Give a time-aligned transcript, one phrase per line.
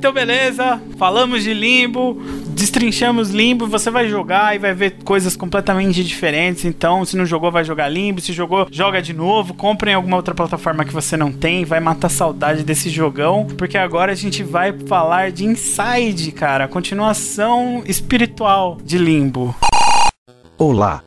[0.00, 2.14] Então, beleza, falamos de limbo,
[2.54, 6.64] destrinchamos limbo, você vai jogar e vai ver coisas completamente diferentes.
[6.64, 10.16] Então, se não jogou, vai jogar limbo, se jogou, joga de novo, compra em alguma
[10.16, 14.42] outra plataforma que você não tem, vai matar saudade desse jogão, porque agora a gente
[14.42, 19.54] vai falar de Inside, cara, continuação espiritual de limbo.
[20.56, 21.02] Olá,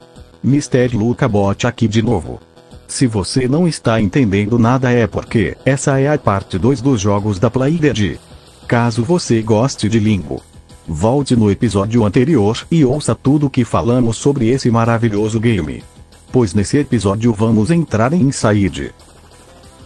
[0.46, 0.96] Mr.
[0.96, 2.40] Luca Bot aqui de novo.
[2.88, 7.40] Se você não está entendendo nada é porque essa é a parte 2 dos jogos
[7.40, 8.20] da Playdead.
[8.68, 10.42] Caso você goste de Limbo,
[10.88, 15.84] volte no episódio anterior e ouça tudo que falamos sobre esse maravilhoso game.
[16.32, 18.94] Pois nesse episódio vamos entrar em Inside.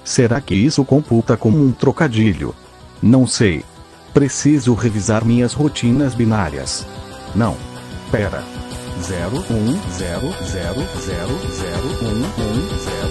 [0.03, 2.55] Será que isso computa como um trocadilho?
[3.01, 3.63] Não sei.
[4.13, 6.87] Preciso revisar minhas rotinas binárias.
[7.35, 7.57] Não.
[8.09, 8.43] Pera.
[9.01, 9.41] 0 1
[9.91, 13.07] 0 0 0 0 1 1 0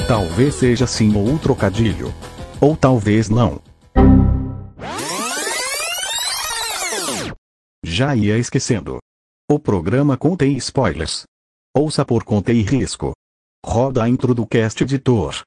[0.00, 2.14] 0 Talvez seja sim ou um trocadilho.
[2.60, 3.60] Ou talvez não.
[7.84, 8.98] Já ia esquecendo.
[9.50, 11.22] O programa contém spoilers.
[11.74, 13.12] Ouça por conta e risco.
[13.64, 15.42] Roda a intro do cast editor.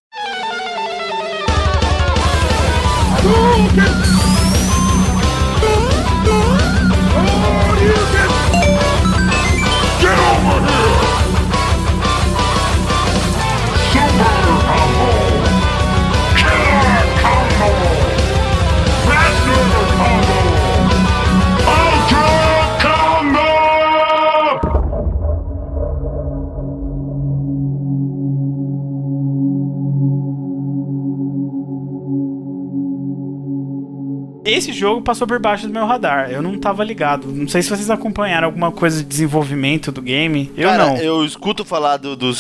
[34.45, 36.31] Esse jogo passou por baixo do meu radar.
[36.31, 37.27] Eu não tava ligado.
[37.27, 40.51] Não sei se vocês acompanharam alguma coisa de desenvolvimento do game.
[40.55, 40.97] Eu Cara, não.
[40.97, 42.31] eu escuto falar do, do,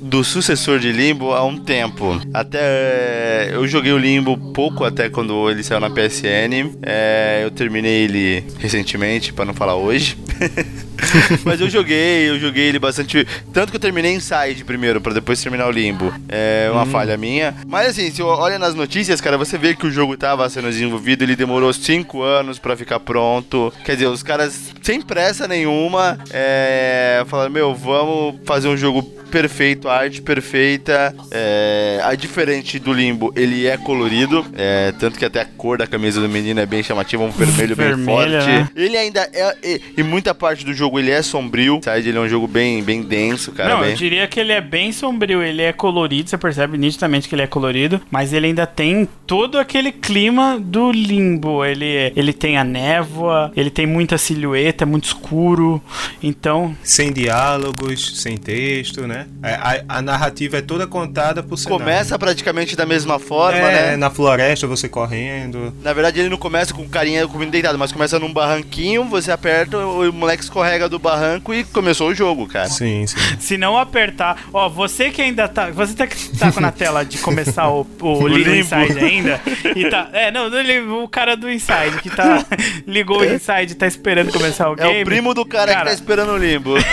[0.00, 2.20] do sucessor de Limbo há um tempo.
[2.32, 6.76] Até eu joguei o Limbo pouco até quando ele saiu na PSN.
[6.82, 10.18] É, eu terminei ele recentemente, pra não falar hoje.
[11.44, 13.26] Mas eu joguei, eu joguei ele bastante.
[13.52, 16.12] Tanto que eu terminei Inside primeiro, pra depois terminar o Limbo.
[16.28, 17.54] É uma falha minha.
[17.66, 21.22] Mas assim, se olha nas notícias, cara, você vê que o jogo tava sendo desenvolvido,
[21.22, 23.72] ele demorou 5 anos pra ficar pronto.
[23.84, 29.02] Quer dizer, os caras, sem pressa nenhuma, é, falaram: Meu, vamos fazer um jogo
[29.34, 31.12] perfeito, a arte perfeita.
[31.32, 34.46] É, a diferente do Limbo, ele é colorido.
[34.56, 37.74] é, tanto que até a cor da camisa do menino é bem chamativa, um vermelho
[37.74, 38.30] bem forte.
[38.30, 38.68] né?
[38.76, 39.56] Ele ainda é.
[39.64, 41.80] E, e muita parte do jogo ele é sombrio.
[41.82, 43.70] Side ele é um jogo bem, bem denso, cara.
[43.70, 43.90] não, bem...
[43.90, 47.42] eu diria que ele é bem sombrio, ele é colorido, você percebe nitidamente que ele
[47.42, 51.33] é colorido, mas ele ainda tem todo aquele clima do limbo.
[51.64, 55.82] Ele, ele tem a névoa, ele tem muita silhueta, é muito escuro.
[56.22, 59.26] Então, Sem diálogos, sem texto, né?
[59.42, 61.84] A, a- a narrativa é toda contada por cenário.
[61.84, 63.96] Começa praticamente da mesma forma, é, né?
[63.96, 65.72] na floresta, você correndo.
[65.82, 69.30] Na verdade, ele não começa com o carinha comendo deitado, mas começa num barranquinho, você
[69.30, 72.68] aperta, o moleque escorrega do barranco e começou o jogo, cara.
[72.68, 73.16] Sim, sim.
[73.38, 77.18] se não apertar, ó, você que ainda tá, você tá, que tá na tela de
[77.18, 78.54] começar o, o, Limbo Limbo.
[78.76, 79.40] Inside ainda,
[79.76, 82.44] e tá, é, não, não, ele- o cara do Inside que tá
[82.86, 85.02] ligou o Inside, e tá esperando começar o É game.
[85.02, 86.74] o primo do cara, Cara, que tá esperando o limbo.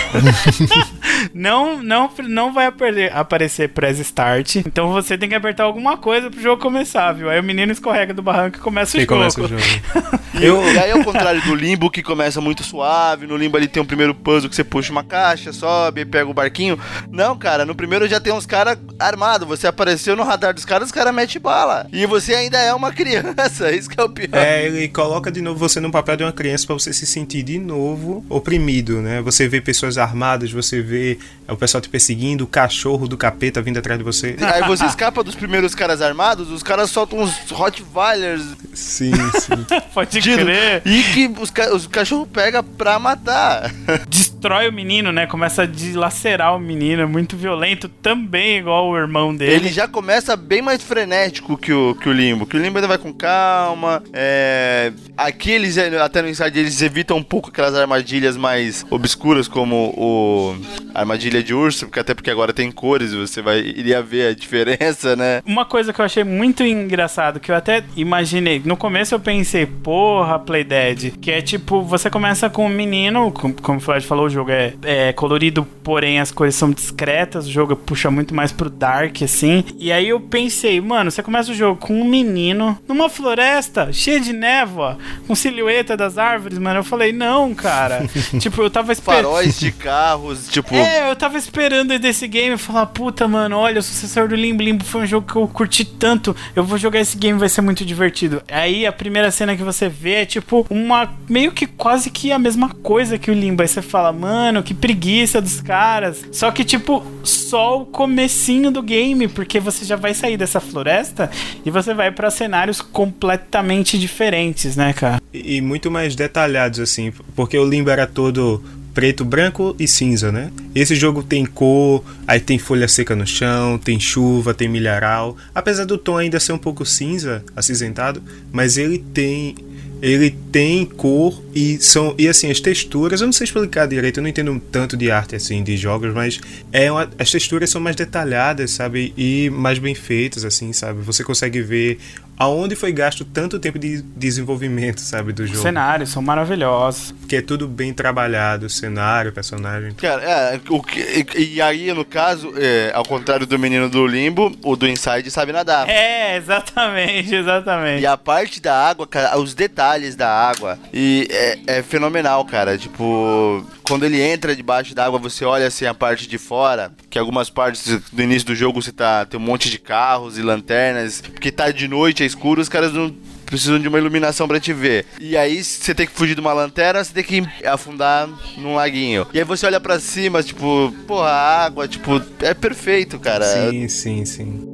[1.34, 4.56] Não, não, não vai apare- aparecer press start.
[4.58, 7.30] Então você tem que apertar alguma coisa pro jogo começar, viu?
[7.30, 9.14] Aí o menino escorrega do barranco e começa o E jogo.
[9.16, 9.62] começa o jogo.
[10.34, 13.84] E, e aí, ao contrário do limbo, que começa muito suave, no limbo ali tem
[13.84, 16.80] um primeiro puzzle que você puxa uma caixa, sobe, pega o barquinho.
[17.12, 19.46] Não, cara, no primeiro já tem uns caras armados.
[19.48, 21.86] Você apareceu no radar dos caras, os caras metem bala.
[21.92, 24.21] E você ainda é uma criança, isso que é o pior.
[24.32, 27.44] É, ele coloca de novo você no papel de uma criança pra você se sentir
[27.44, 29.22] de novo oprimido, né?
[29.22, 31.18] Você vê pessoas armadas, você vê
[31.48, 34.36] o pessoal te perseguindo, o cachorro do capeta vindo atrás de você.
[34.42, 38.42] Aí você escapa dos primeiros caras armados, os caras soltam uns Rottweilers
[38.74, 39.66] Sim, sim.
[39.94, 40.82] Pode tiro, crer.
[40.86, 43.72] e que os, ca os cachorros pegam pra matar.
[44.08, 45.28] Destrói o menino, né?
[45.28, 47.02] Começa a dilacerar o menino.
[47.02, 49.54] É muito violento também, igual o irmão dele.
[49.54, 52.46] Ele já começa bem mais frenético que o, que o Limbo.
[52.46, 54.02] Que o Limbo ainda vai com calma.
[54.14, 54.92] É...
[55.18, 60.56] Aqui eles, até no Inside, eles evitam um pouco aquelas armadilhas mais obscuras, como o
[60.94, 64.34] a armadilha de urso, porque até porque agora tem cores, você vai iria ver a
[64.34, 65.42] diferença, né?
[65.46, 68.62] Uma coisa que eu achei muito engraçado, que eu até imaginei.
[68.66, 71.12] No começo eu pensei, porra, Playdead.
[71.22, 74.52] Que é tipo, você começa com um menino, com- como o Flash falou, o jogo
[74.52, 79.22] é, é colorido porém as coisas são discretas, o jogo puxa muito mais pro dark,
[79.22, 79.64] assim.
[79.80, 84.20] E aí eu pensei, mano, você começa o jogo com um menino numa floresta cheia
[84.20, 86.80] de névoa, com silhueta das árvores, mano.
[86.80, 88.10] Eu falei, não, cara.
[88.40, 89.24] tipo, eu tava esperando.
[89.24, 90.74] Faróis de carros, tipo.
[90.74, 94.64] É, eu tava esperando desse game falar, puta, mano, olha, o sucessor do Limbo.
[94.64, 96.36] Limbo foi um jogo que eu curti tanto.
[96.56, 98.42] Eu vou jogar esse game, vai ser muito divertido.
[98.48, 101.10] Aí a primeira cena que você vê é tipo uma.
[101.30, 103.62] meio que quase que a mesma coisa que o Limbo.
[103.62, 106.26] Aí você fala, mano, que preguiça dos caras.
[106.32, 111.30] Só que, tipo, só o comecinho do game, porque você já vai sair dessa floresta
[111.66, 115.22] e você vai para cenários completamente diferentes, né, cara?
[115.34, 120.32] E, e muito mais detalhados, assim, porque o Limbo era todo preto, branco e cinza,
[120.32, 120.52] né?
[120.76, 125.38] Esse jogo tem cor, aí tem folha seca no chão, tem chuva, tem milharal.
[125.56, 128.22] Apesar do tom ainda ser um pouco cinza, acinzentado,
[128.52, 129.56] mas ele tem
[130.02, 134.24] ele tem cor e são e assim as texturas eu não sei explicar direito eu
[134.24, 136.42] não entendo tanto de arte assim de jogos mas
[136.72, 141.24] é uma, as texturas são mais detalhadas sabe e mais bem feitas assim sabe você
[141.24, 142.00] consegue ver
[142.42, 145.58] aonde foi gasto tanto tempo de desenvolvimento, sabe, do jogo.
[145.58, 147.12] Os cenários são maravilhosos.
[147.12, 149.94] Porque é tudo bem trabalhado, cenário, personagem.
[149.94, 154.52] Cara, é, o que, e aí, no caso, é, ao contrário do menino do Limbo,
[154.64, 155.88] o do Inside sabe nadar.
[155.88, 158.02] É, exatamente, exatamente.
[158.02, 162.76] E a parte da água, cara, os detalhes da água, e é, é fenomenal, cara.
[162.76, 167.50] Tipo, quando ele entra debaixo d'água, você olha assim a parte de fora, que algumas
[167.50, 171.52] partes do início do jogo você tá tem um monte de carros e lanternas, porque
[171.52, 173.14] tá de noite, é escuro, os caras não
[173.46, 175.06] precisam de uma iluminação para te ver.
[175.20, 179.28] E aí você tem que fugir de uma lanterna, você tem que afundar num laguinho.
[179.34, 183.46] E aí você olha para cima, tipo, porra, água, tipo, é perfeito, cara.
[183.46, 184.71] Sim, sim, sim.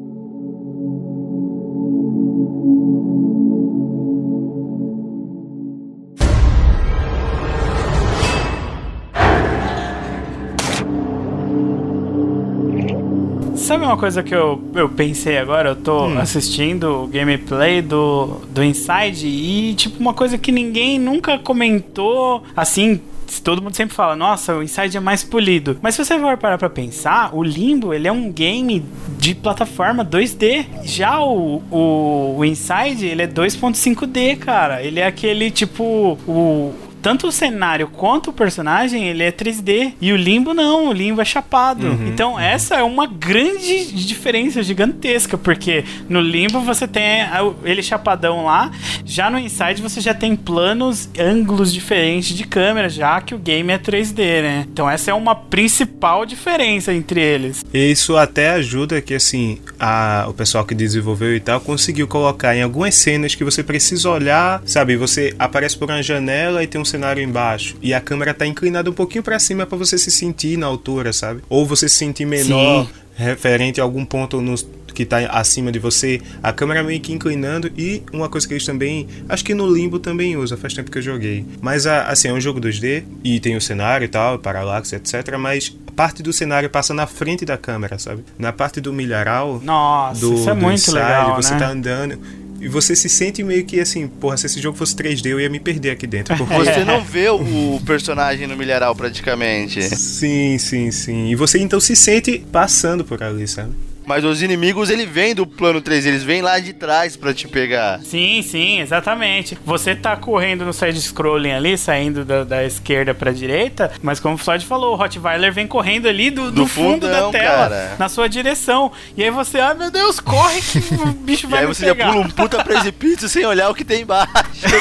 [13.67, 15.71] Sabe uma coisa que eu, eu pensei agora?
[15.71, 16.17] Eu tô hum.
[16.19, 23.01] assistindo o gameplay do, do Inside e, tipo, uma coisa que ninguém nunca comentou, assim,
[23.43, 25.77] todo mundo sempre fala, nossa, o Inside é mais polido.
[25.81, 28.85] Mas se você for parar pra pensar, o Limbo, ele é um game
[29.19, 30.65] de plataforma 2D.
[30.85, 34.81] Já o, o, o Inside, ele é 2.5D, cara.
[34.81, 36.73] Ele é aquele, tipo, o
[37.07, 39.93] tanto o cenário quanto o personagem, ele é 3D.
[40.01, 41.87] E o Limbo não, o Limbo é chapado.
[41.87, 42.39] Uhum, então uhum.
[42.39, 47.21] essa é uma grande diferença gigantesca, porque no Limbo você tem
[47.63, 48.71] ele chapadão lá,
[49.05, 53.71] já no Inside você já tem planos, ângulos diferentes de câmera, já que o game
[53.71, 54.65] é 3D, né?
[54.69, 57.63] Então essa é uma principal diferença entre eles.
[57.73, 62.63] Isso até ajuda que assim, a, o pessoal que desenvolveu e tal conseguiu colocar em
[62.63, 66.83] algumas cenas que você precisa olhar, sabe, você aparece por uma janela e tem um
[66.83, 70.57] cenário embaixo e a câmera tá inclinada um pouquinho para cima para você se sentir
[70.57, 71.41] na altura, sabe?
[71.49, 72.91] Ou você se sentir menor Sim.
[73.15, 74.55] referente a algum ponto no,
[74.97, 78.65] que tá acima de você, a câmera meio que inclinando e uma coisa que eles
[78.65, 81.45] também, acho que no Limbo também usa, faz tempo que eu joguei.
[81.61, 85.69] Mas assim, é um jogo 2D e tem o cenário e tal, paralaxe, etc, mas
[85.95, 88.23] parte do cenário passa na frente da câmera, sabe?
[88.39, 91.59] Na parte do milharal, Nossa, do, isso é muito legal, você né?
[91.59, 92.19] tá andando
[92.59, 95.49] e você se sente meio que assim, porra, se esse jogo fosse 3D, eu ia
[95.49, 96.35] me perder aqui dentro.
[96.37, 99.81] Porque você não vê o personagem no milharal praticamente.
[99.81, 101.29] Sim, sim, sim.
[101.29, 103.71] E você então se sente passando por ali, sabe?
[104.07, 107.45] Mas os inimigos, ele vem do plano 3, eles vêm lá de trás para te
[107.45, 107.99] pegar.
[107.99, 109.57] Sim, sim, exatamente.
[109.65, 114.37] Você tá correndo no side-scrolling ali, saindo da, da esquerda pra direita, mas como o
[114.37, 117.95] Floyd falou, o Rottweiler vem correndo ali do, do, do fundo fundão, da tela, cara.
[117.99, 118.93] na sua direção.
[119.17, 122.05] E aí você, ah, meu Deus, corre que o bicho vai e aí você pegar.
[122.05, 124.31] já pula um puta precipício sem olhar o que tem embaixo,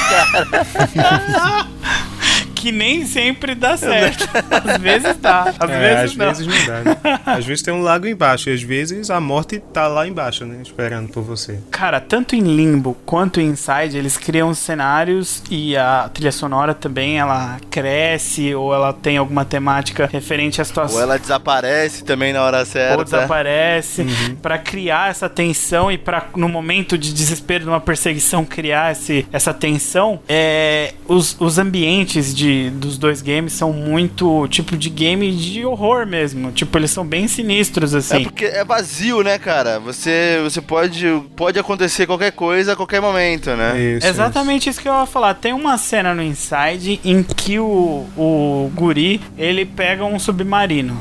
[0.08, 1.66] cara.
[2.66, 4.28] que nem sempre dá certo.
[4.50, 6.26] Às vezes dá, às é, vezes às não.
[6.26, 6.80] vezes não dá.
[6.82, 7.20] Né?
[7.24, 10.58] Às vezes tem um lago embaixo, e às vezes a morte tá lá embaixo, né?
[10.62, 11.60] Esperando por você.
[11.70, 17.20] Cara, tanto em Limbo quanto em Inside, eles criam cenários e a trilha sonora também,
[17.20, 20.96] ela cresce ou ela tem alguma temática referente à situação.
[20.96, 22.98] Ou ela desaparece também na hora certa.
[22.98, 24.36] Ou desaparece, uhum.
[24.42, 29.24] para criar essa tensão e para no momento de desespero de uma perseguição criar esse,
[29.32, 35.30] essa tensão, é, os, os ambientes de dos dois games são muito tipo de game
[35.32, 36.52] de horror mesmo.
[36.52, 38.16] Tipo, eles são bem sinistros, assim.
[38.16, 39.78] É porque é vazio, né, cara?
[39.80, 41.06] Você, você pode.
[41.34, 43.78] Pode acontecer qualquer coisa a qualquer momento, né?
[43.78, 44.70] Isso, Exatamente isso.
[44.70, 45.34] isso que eu ia falar.
[45.34, 51.00] Tem uma cena no Inside em que o, o guri ele pega um submarino.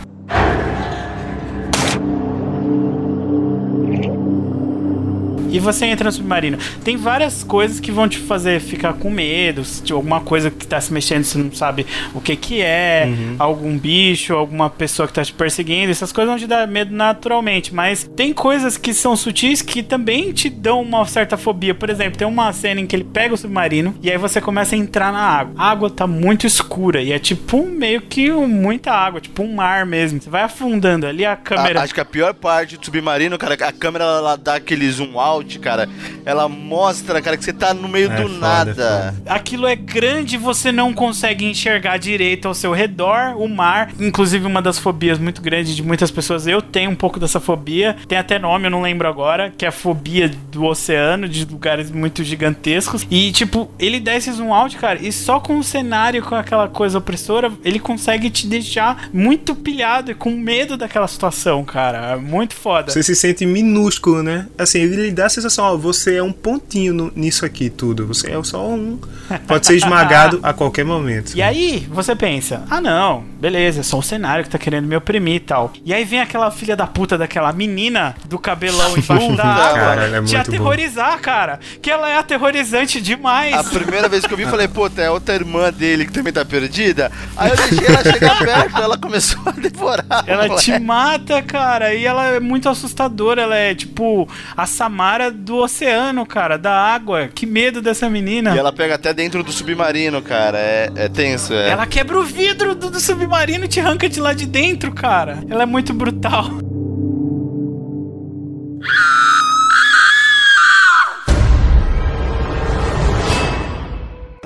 [5.55, 6.57] E você entra no submarino.
[6.83, 10.79] Tem várias coisas que vão te fazer ficar com medo, se alguma coisa que tá
[10.79, 13.35] se mexendo, você não sabe o que que é, uhum.
[13.39, 17.74] algum bicho, alguma pessoa que tá te perseguindo, essas coisas vão te dar medo naturalmente,
[17.74, 21.74] mas tem coisas que são sutis que também te dão uma certa fobia.
[21.74, 24.75] Por exemplo, tem uma cena em que ele pega o submarino e aí você começa
[24.75, 25.53] a entrar na água.
[25.57, 29.85] A água tá muito escura e é tipo meio que muita água, tipo um mar
[29.85, 30.21] mesmo.
[30.21, 31.79] Você vai afundando ali a câmera.
[31.79, 35.19] A, acho que a pior parte do submarino, cara, a câmera ela dá aquele zoom
[35.19, 35.88] out, cara.
[36.25, 38.74] Ela mostra, cara, que você tá no meio é, do foda, nada.
[38.74, 39.16] Foda.
[39.25, 43.92] Aquilo é grande, você não consegue enxergar direito ao seu redor, o mar.
[44.00, 46.48] Inclusive, uma das fobias muito grandes de muitas pessoas.
[46.48, 47.96] Eu tenho um pouco dessa fobia.
[48.08, 51.92] Tem até nome, eu não lembro agora, que é a fobia do oceano, de lugares
[51.92, 53.06] muito gigantescos.
[53.10, 56.68] E, tipo, ele dá esse zoom out, cara, e só com o cenário, com aquela
[56.68, 62.14] coisa opressora, ele consegue te deixar muito pilhado e com medo daquela situação, cara.
[62.14, 62.92] É muito foda.
[62.92, 64.48] Você se sente minúsculo, né?
[64.58, 68.08] Assim, ele dá sensação, ó, você é um pontinho no, nisso aqui tudo.
[68.08, 69.00] Você é só um.
[69.48, 71.36] Pode ser esmagado a qualquer momento.
[71.36, 74.96] E aí, você pensa, ah não, beleza, é só o cenário que tá querendo me
[74.96, 75.72] oprimir e tal.
[75.84, 80.18] E aí vem aquela filha da puta daquela menina do cabelão embaixo da água cara,
[80.18, 81.22] é te aterrorizar, bom.
[81.22, 81.60] cara.
[81.82, 83.54] Que ela é aterrorizante demais.
[83.54, 86.46] A primeira vez que eu vi, falei, pô, é outra irmã dele que também tá
[86.46, 87.12] perdida.
[87.36, 90.24] Aí eu deixei ela chegar perto, ela começou a devorar.
[90.27, 90.63] Ela moleque.
[90.63, 93.42] te mata, cara, e ela é muito assustadora.
[93.42, 97.29] Ela é tipo a Samara do oceano, cara, da água.
[97.34, 98.55] Que medo dessa menina.
[98.55, 100.58] E ela pega até dentro do submarino, cara.
[100.58, 101.70] É, é tenso, é.
[101.70, 105.44] Ela quebra o vidro do, do submarino e te arranca de lá de dentro, cara.
[105.50, 106.50] Ela é muito brutal.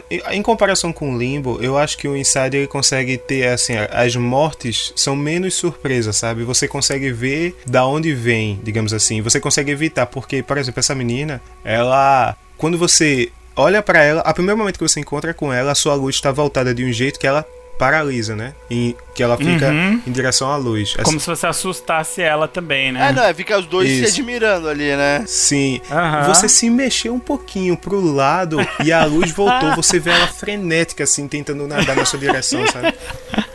[0.09, 4.15] Em comparação com o Limbo, eu acho que o Inside ele consegue ter assim, as
[4.15, 6.43] mortes são menos surpresa, sabe?
[6.43, 9.21] Você consegue ver da onde vem, digamos assim.
[9.21, 14.33] Você consegue evitar porque, por exemplo, essa menina, ela quando você olha para ela, a
[14.33, 17.19] primeiro momento que você encontra com ela, a sua luz está voltada de um jeito
[17.19, 17.45] que ela
[17.79, 18.53] paralisa, né?
[18.69, 20.01] E que ela fica uhum.
[20.05, 20.93] em direção à luz.
[20.95, 21.19] Como assim.
[21.19, 23.07] se você assustasse ela também, né?
[23.07, 24.11] É, não, é fica os dois Isso.
[24.11, 25.23] se admirando ali, né?
[25.25, 25.81] Sim.
[25.89, 26.27] Uhum.
[26.27, 31.05] Você se mexeu um pouquinho pro lado e a luz voltou, você vê ela frenética,
[31.05, 32.93] assim, tentando nadar na sua direção, sabe?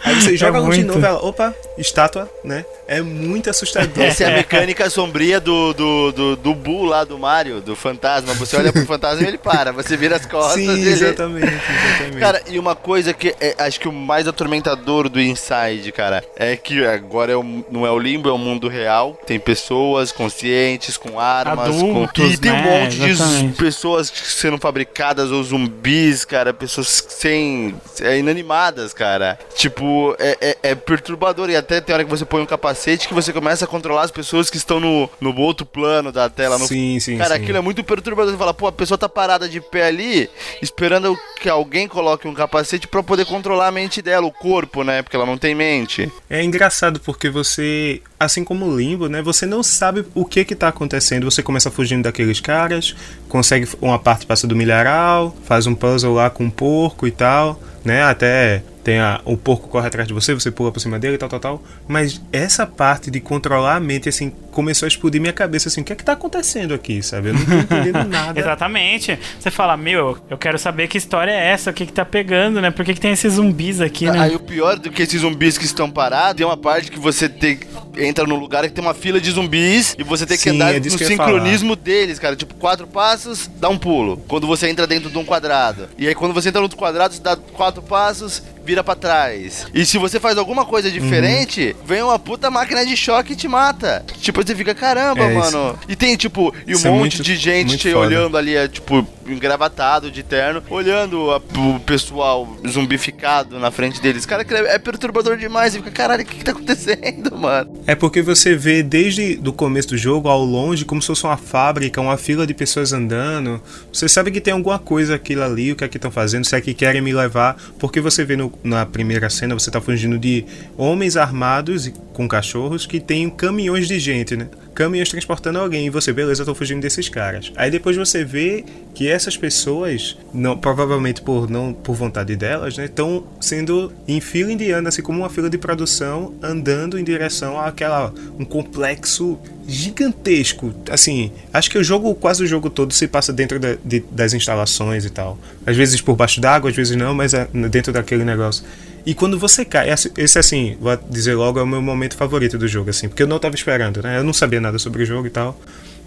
[0.03, 2.65] Aí você joga é a luz de novo, ela, opa, estátua, né?
[2.87, 4.05] É muito assustador.
[4.05, 8.35] Essa é a mecânica sombria do, do, do, do Buu lá do Mario, do fantasma.
[8.35, 10.63] Você olha pro fantasma e ele para, você vira as costas.
[10.63, 10.91] Sim, ele...
[10.91, 12.19] exatamente, exatamente.
[12.19, 16.57] Cara, e uma coisa que é, acho que o mais atormentador do Inside, cara, é
[16.57, 19.19] que agora é o, não é o limbo, é o mundo real.
[19.27, 22.27] Tem pessoas conscientes, com armas, Adultos, com...
[22.27, 22.59] e tem né?
[22.59, 23.49] um monte Exatamente.
[23.49, 27.75] de pessoas sendo fabricadas ou zumbis, cara, pessoas sem.
[28.01, 29.39] É, inanimadas, cara.
[29.57, 31.51] Tipo, é, é, é perturbador.
[31.51, 34.03] E até tem hora que você põe um capacete capacete que você começa a controlar
[34.03, 36.59] as pessoas que estão no, no outro plano da tela.
[36.59, 36.67] No...
[36.67, 37.17] Sim, sim.
[37.17, 37.43] Cara, sim.
[37.43, 38.33] aquilo é muito perturbador.
[38.33, 40.31] Você fala, pô, a pessoa tá parada de pé ali,
[40.61, 45.03] esperando que alguém coloque um capacete para poder controlar a mente dela, o corpo, né?
[45.03, 46.13] Porque ela não tem mente.
[46.29, 49.23] É engraçado porque você, assim como o Limbo, né?
[49.23, 51.25] Você não sabe o que que tá acontecendo.
[51.25, 52.95] Você começa fugindo daqueles caras,
[53.29, 57.61] consegue uma parte passa do milharal, faz um puzzle lá com um porco e tal,
[57.85, 58.03] né?
[58.03, 61.19] Até tem a, o porco corre atrás de você, você pula por cima dele e
[61.19, 61.63] tal, tal, tal.
[61.89, 65.85] Mas essa parte de controlar a mente, assim, começou a explodir minha cabeça, assim, o
[65.85, 67.31] que é que tá acontecendo aqui, sabe?
[67.31, 68.39] Eu não tô entendendo nada.
[68.39, 69.19] Exatamente.
[69.41, 72.61] Você fala, meu, eu quero saber que história é essa, o que que tá pegando,
[72.61, 72.71] né?
[72.71, 74.21] Por que que tem esses zumbis aqui, né?
[74.21, 77.27] Aí o pior do que esses zumbis que estão parados, tem uma parte que você
[77.27, 77.59] tem,
[77.97, 80.75] entra num lugar que tem uma fila de zumbis e você tem que Sim, andar
[80.75, 82.37] é no sincronismo deles, cara.
[82.37, 84.23] Tipo, quatro passos, dá um pulo.
[84.29, 85.89] Quando você entra dentro de um quadrado.
[85.97, 89.67] E aí quando você entra no outro quadrado, você dá quatro passos, vira para trás.
[89.75, 91.87] E se você faz alguma coisa diferente, uhum.
[91.87, 94.05] vem uma puta máquina de choque e te mata.
[94.21, 95.79] Tipo, você fica, caramba, é mano.
[95.79, 95.79] Isso.
[95.89, 98.57] E tem, tipo, e um isso é monte é muito, de gente te olhando ali,
[98.57, 104.27] é, tipo, engravatado, de terno, olhando a, o pessoal zumbificado na frente deles.
[104.27, 105.75] Cara, é perturbador demais.
[105.75, 107.83] E fica, caralho, o que, que tá acontecendo, mano?
[107.87, 111.37] É porque você vê desde o começo do jogo, ao longe, como se fosse uma
[111.37, 113.61] fábrica, uma fila de pessoas andando.
[113.93, 116.57] Você sabe que tem alguma coisa aquilo ali, o que é que estão fazendo, se
[116.57, 117.57] é que querem me levar.
[117.79, 120.45] Porque você vê no, na primeira cena, você tá fugindo de
[120.77, 124.49] homens armados com cachorros que tem caminhões de gente, né?
[124.75, 127.53] Caminhões transportando alguém e você, beleza, eu tô fugindo desses caras.
[127.55, 132.87] Aí depois você vê que essas pessoas, não, provavelmente por não por vontade delas, né,
[132.87, 138.13] estão sendo em fila indiana, assim como uma fila de produção, andando em direção àquela
[138.39, 140.75] um complexo gigantesco.
[140.91, 144.35] Assim, acho que o jogo, quase o jogo todo se passa dentro da, de, das
[144.35, 145.39] instalações e tal.
[145.65, 148.65] Às vezes por baixo d'água, às vezes não, mas é dentro daquele negócio.
[149.07, 152.67] E quando você cai, esse assim, vou dizer logo, é o meu momento favorito do
[152.67, 154.19] jogo, assim, porque eu não tava esperando, né?
[154.19, 155.61] Eu não sabia nada sobre o jogo e tal.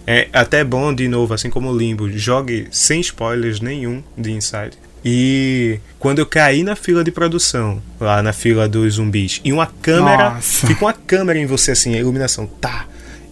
[0.06, 4.72] É até bom, de novo, assim como o Limbo, jogue sem spoilers nenhum de Inside.
[5.06, 9.68] E quando eu caí na fila de produção, lá na fila dos zumbis, e uma
[9.68, 10.32] câmera.
[10.32, 10.66] Nossa.
[10.66, 12.88] Fica uma câmera em você assim, a iluminação, tá.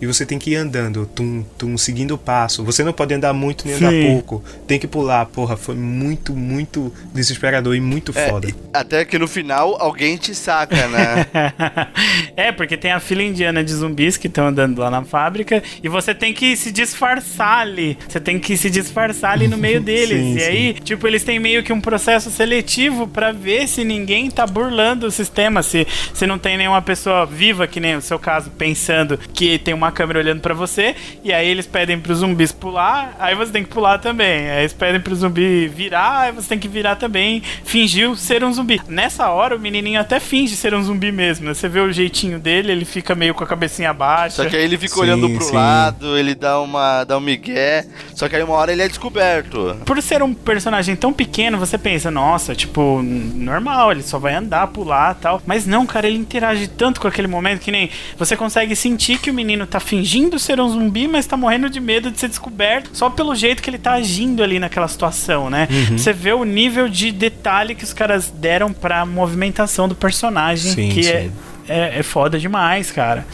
[0.06, 2.64] E você tem que ir andando, tum, tum, seguindo o passo.
[2.64, 4.06] Você não pode andar muito nem andar Sim.
[4.08, 4.44] pouco.
[4.68, 5.26] Tem que pular.
[5.26, 8.48] Porra, foi muito, muito desesperador e muito É, foda.
[8.72, 11.26] até que no final alguém te saca, né?
[12.38, 15.90] é, porque tem a fila indiana de zumbis que estão andando lá na fábrica e
[15.90, 17.98] você tem que se disfarçar ali.
[18.08, 20.20] Você tem que se disfarçar ali no meio deles.
[20.20, 20.46] Sim, e sim.
[20.46, 25.08] aí, tipo, eles têm meio que um processo seletivo pra ver se ninguém tá burlando
[25.08, 29.18] o sistema, se, se não tem nenhuma pessoa viva, que nem o seu caso, pensando
[29.34, 33.34] que tem uma câmera olhando pra você, e aí eles pedem pros zumbis pular, aí
[33.34, 34.50] você tem que pular também.
[34.50, 38.54] Aí eles pedem pro zumbi virar, aí você tem que virar também, fingiu ser um
[38.54, 38.82] zumbi.
[38.88, 41.54] Nessa hora, o menininho até finge ser um zumbi mesmo, né?
[41.54, 44.44] Você vê o jeitinho dele, ele fica meio com a cabecinha baixa.
[44.44, 45.56] Só que aí ele fica Sim, olhando pro sim.
[45.56, 47.86] lado, ele dá uma dá um migué.
[48.14, 49.78] Só que aí uma hora ele é descoberto.
[49.86, 54.68] Por ser um personagem tão pequeno, você pensa, nossa, tipo, normal, ele só vai andar,
[54.68, 55.42] pular tal.
[55.46, 59.30] Mas não, cara, ele interage tanto com aquele momento que nem você consegue sentir que
[59.30, 62.90] o menino tá fingindo ser um zumbi, mas tá morrendo de medo de ser descoberto
[62.94, 65.68] só pelo jeito que ele tá agindo ali naquela situação, né?
[65.92, 70.90] Você vê o nível de detalhe que os caras deram pra movimentação do personagem, Sim,
[70.90, 71.10] que sim.
[71.10, 71.30] é
[71.68, 73.26] é, é foda demais, cara.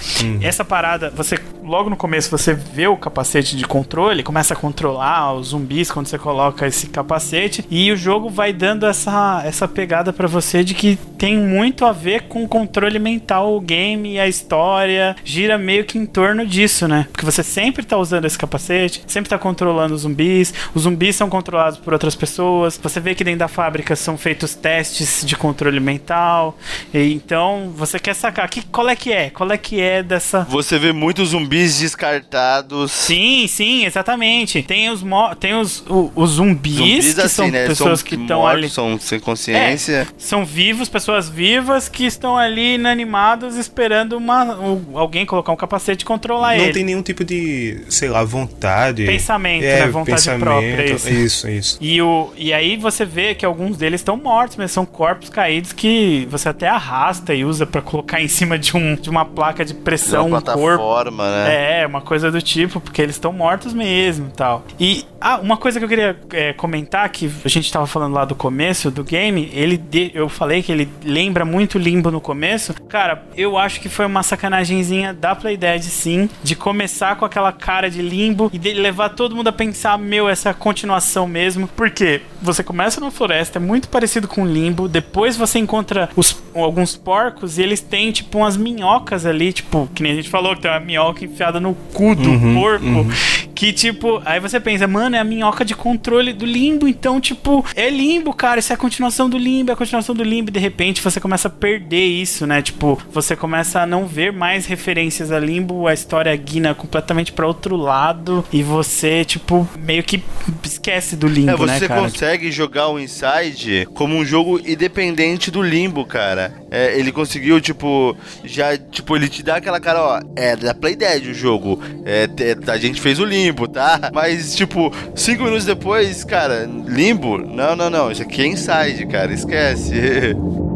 [0.41, 1.37] Essa parada, você
[1.71, 6.07] logo no começo você vê o capacete de controle, começa a controlar os zumbis quando
[6.07, 10.73] você coloca esse capacete e o jogo vai dando essa, essa pegada pra você de
[10.73, 15.85] que tem muito a ver com o controle mental, o game a história gira meio
[15.85, 17.07] que em torno disso, né?
[17.09, 21.29] Porque você sempre tá usando esse capacete, sempre tá controlando os zumbis, os zumbis são
[21.29, 22.77] controlados por outras pessoas.
[22.83, 26.57] Você vê que dentro da fábrica são feitos testes de controle mental.
[26.93, 29.29] E então você quer sacar que, qual é que é?
[29.29, 31.33] Qual é que é dessa Você vê muitos
[31.69, 32.91] zumbis descartados.
[32.91, 34.61] Sim, sim, exatamente.
[34.63, 37.67] Tem os, mo- tem os, o- os zumbis, Zumbis que assim, são né?
[37.67, 38.69] pessoas são que estão ali.
[38.69, 40.07] São sem consciência.
[40.17, 46.03] São vivos, pessoas vivas que estão ali inanimadas esperando uma, o- alguém colocar um capacete
[46.03, 46.73] e controlar Não ele.
[46.73, 49.05] tem nenhum tipo de, sei lá, vontade.
[49.05, 49.87] Pensamento, é, né?
[49.87, 51.09] Vontade pensamento, própria, isso.
[51.09, 51.77] Isso, isso.
[51.81, 55.73] E, o, e aí você vê que alguns deles estão mortos, mas são corpos caídos
[55.73, 59.63] que você até arrasta e usa pra colocar em cima de, um, de uma placa
[59.65, 60.61] de pressão, uma um corpo.
[60.61, 61.50] plataforma, né?
[61.51, 64.65] É, uma coisa do tipo, porque eles estão mortos mesmo e tal.
[64.79, 68.25] E ah, uma coisa que eu queria é, comentar, que a gente tava falando lá
[68.25, 72.73] do começo do game, ele de- eu falei que ele lembra muito Limbo no começo.
[72.89, 77.89] Cara, eu acho que foi uma sacanagemzinha da Playdead, sim, de começar com aquela cara
[77.89, 81.67] de Limbo e de levar todo mundo a pensar, meu, essa é continuação mesmo.
[81.67, 86.95] Porque você começa na floresta, é muito parecido com Limbo, depois você encontra os, alguns
[86.97, 90.61] porcos e eles têm, tipo, umas minhocas ali, tipo, que nem a gente falou, que
[90.61, 93.05] tem uma minhoca enfiada no cu do porco.
[93.53, 96.87] Que, tipo, aí você pensa, mano, é a minhoca de controle do limbo.
[96.87, 98.59] Então, tipo, é limbo, cara.
[98.59, 100.49] Isso é a continuação do limbo, é a continuação do limbo.
[100.49, 102.61] E de repente você começa a perder isso, né?
[102.63, 107.45] Tipo, você começa a não ver mais referências a limbo, a história guina completamente pra
[107.45, 108.43] outro lado.
[108.51, 110.23] E você, tipo, meio que
[110.63, 112.01] esquece do limbo, É, né, você cara?
[112.01, 116.53] consegue jogar o Inside como um jogo independente do Limbo, cara.
[116.71, 120.73] É, ele conseguiu, tipo, já, tipo, ele te dá aquela cara, ó, é da
[121.21, 121.79] Playdead o jogo.
[122.03, 122.27] É,
[122.67, 124.09] a gente fez o Limbo, tá?
[124.13, 127.37] Mas, tipo, cinco minutos depois, cara, Limbo?
[127.37, 128.11] Não, não, não.
[128.11, 129.31] Isso aqui é Inside, cara.
[129.31, 130.35] Esquece.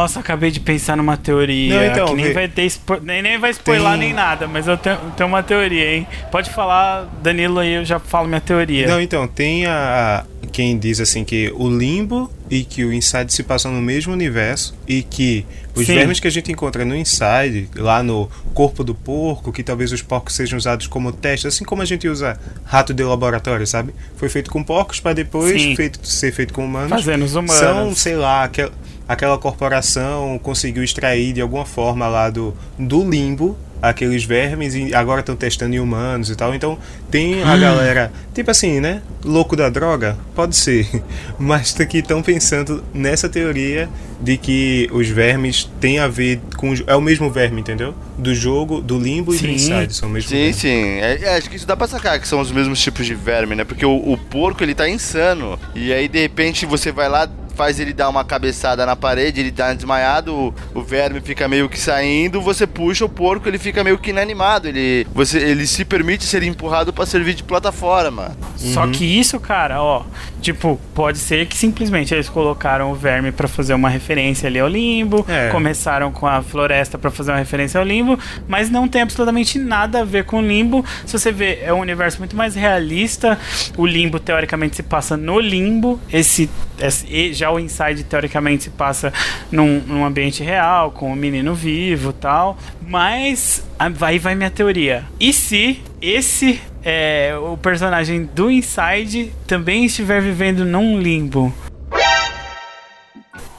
[0.00, 1.74] Nossa, acabei de pensar numa teoria.
[1.74, 4.78] Não, então, que nem vai ter nem, nem vai spoiler Tem- nem nada, mas eu
[4.78, 6.06] tenho, tenho uma teoria, hein?
[6.32, 8.86] Pode falar, Danilo, aí eu já falo minha teoria.
[8.86, 10.24] Não, então, tem a.
[10.52, 14.74] Quem diz assim que o Limbo e que o Inside se passam no mesmo universo
[14.88, 15.94] e que os Sim.
[15.94, 20.02] vermes que a gente encontra no Inside, lá no corpo do porco, que talvez os
[20.02, 23.94] porcos sejam usados como teste, assim como a gente usa rato de laboratório, sabe?
[24.16, 26.90] Foi feito com porcos para depois feito, ser feito com humanos.
[26.90, 27.54] Fazendo os humanos.
[27.54, 28.72] São, sei lá, aquel,
[29.10, 35.20] aquela corporação conseguiu extrair de alguma forma lá do, do limbo aqueles vermes e agora
[35.20, 36.54] estão testando em humanos e tal.
[36.54, 36.78] Então
[37.10, 39.02] tem a galera, tipo assim, né?
[39.24, 40.16] Louco da droga?
[40.34, 40.86] Pode ser.
[41.38, 43.88] Mas que estão pensando nessa teoria
[44.20, 46.74] de que os vermes têm a ver com.
[46.86, 47.94] É o mesmo verme, entendeu?
[48.18, 49.54] Do jogo, do limbo e do Sim.
[49.54, 49.94] inside.
[49.94, 50.52] São o mesmo Sim, verme.
[50.52, 50.68] sim.
[50.68, 53.54] É, é, acho que isso dá pra sacar que são os mesmos tipos de verme,
[53.54, 53.64] né?
[53.64, 55.58] Porque o, o porco ele tá insano.
[55.74, 59.50] E aí, de repente, você vai lá, faz ele dar uma cabeçada na parede, ele
[59.50, 63.82] dá desmaiado, o, o verme fica meio que saindo, você puxa o porco, ele fica
[63.84, 68.36] meio que inanimado, ele, você, ele se permite ser empurrado para servir de plataforma.
[68.56, 70.02] Só que isso, cara, ó,
[70.40, 74.68] tipo, pode ser que simplesmente eles colocaram o verme para fazer uma referência ali ao
[74.68, 75.48] limbo, É.
[75.50, 80.00] começaram com a floresta para fazer uma referência ao limbo, mas não tem absolutamente nada
[80.00, 80.84] a ver com o limbo.
[81.06, 83.38] Se você vê, é um universo muito mais realista.
[83.76, 89.12] O limbo teoricamente se passa no limbo, esse, esse- já o inside teoricamente se passa
[89.50, 92.56] num, num ambiente real, com o menino vivo, tal.
[92.86, 95.04] Mas aí vai minha teoria.
[95.18, 101.52] E se esse é, o personagem do Inside também estiver vivendo num limbo.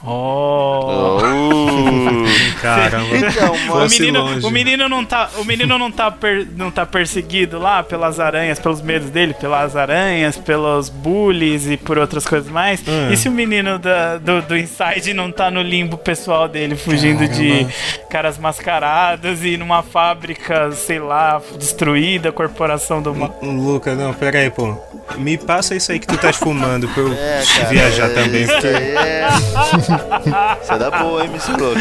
[0.04, 1.18] Oh.
[1.22, 2.12] Oh.
[2.62, 3.16] Caramba.
[3.16, 4.46] então, O mano, Fosse menino, longe.
[4.46, 8.58] o menino não tá, o menino não tá, per- não tá perseguido lá pelas aranhas,
[8.58, 12.80] pelos medos dele, pelas aranhas, pelos bullies e por outras coisas mais.
[12.86, 13.10] Hum.
[13.10, 17.26] E se o menino da- do, do Inside não tá no limbo pessoal dele, fugindo
[17.28, 17.66] de
[18.10, 23.38] caras mascarados e numa fábrica, sei lá, destruída, corporação do mal.
[23.42, 24.76] Luca, não, pera aí, pô.
[25.18, 28.42] Me passa isso aí que tu tá fumando pra eu É, cara, viajar é, também.
[28.42, 29.26] Isso porque- aí é.
[30.62, 31.80] Isso é da boa, hein, Miss Louca?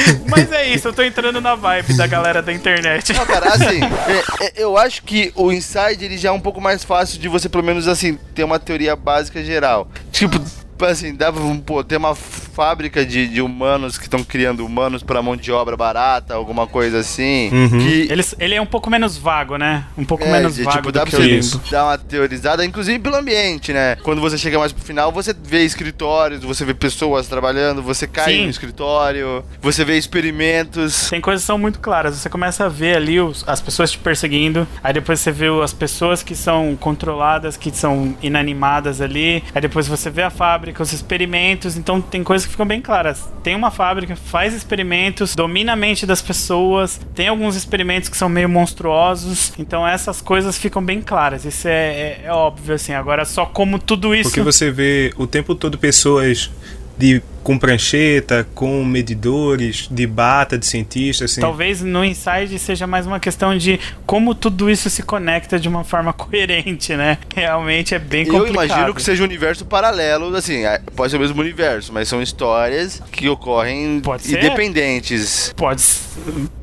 [0.28, 3.12] Mas é isso, eu tô entrando na vibe da galera da internet.
[3.12, 3.80] Não, cara, assim,
[4.40, 7.28] é, é, eu acho que o Inside ele já é um pouco mais fácil de
[7.28, 9.88] você, pelo menos, assim, ter uma teoria básica geral.
[10.12, 10.40] Tipo,
[10.84, 12.14] assim, dava, pô, ter uma
[12.56, 17.00] fábrica de, de humanos que estão criando humanos pra mão de obra barata, alguma coisa
[17.00, 17.50] assim.
[17.52, 17.68] Uhum.
[17.78, 19.84] Que, Ele, ele é um pouco menos vago, né?
[19.96, 22.64] Um pouco é, menos de- vago tipo, do dá que pra você dar uma teorizada,
[22.64, 23.96] inclusive pelo ambiente, né?
[23.96, 28.32] Quando você chega mais pro final, você vê escritórios, você vê pessoas trabalhando, você cai
[28.32, 28.44] Sim.
[28.44, 31.10] no escritório, você vê experimentos.
[31.10, 32.16] Tem coisas que são muito claras.
[32.16, 34.66] Você começa a ver ali os- as pessoas te perseguindo.
[34.82, 39.44] Aí depois você vê as pessoas que são controladas, que são inanimadas ali.
[39.54, 41.76] Aí depois você vê a fábrica, os experimentos.
[41.76, 43.28] Então tem coisas que ficam bem claras.
[43.42, 47.00] Tem uma fábrica, faz experimentos, domina a mente das pessoas.
[47.14, 49.52] Tem alguns experimentos que são meio monstruosos.
[49.58, 51.44] Então essas coisas ficam bem claras.
[51.44, 52.92] Isso é, é- é óbvio, assim.
[52.92, 54.30] Agora, só como tudo isso.
[54.30, 56.50] Porque você vê o tempo todo pessoas
[56.96, 61.40] de com prancheta, com medidores, de bata de cientista, assim.
[61.40, 65.84] Talvez no Inside seja mais uma questão de como tudo isso se conecta de uma
[65.84, 67.18] forma coerente, né?
[67.32, 68.64] Realmente é bem Eu complicado.
[68.66, 72.20] imagino que seja um universo paralelo, assim, é, pode ser o mesmo universo, mas são
[72.20, 74.38] histórias que ocorrem Pode ser.
[74.38, 75.54] independentes.
[75.56, 75.84] Pode,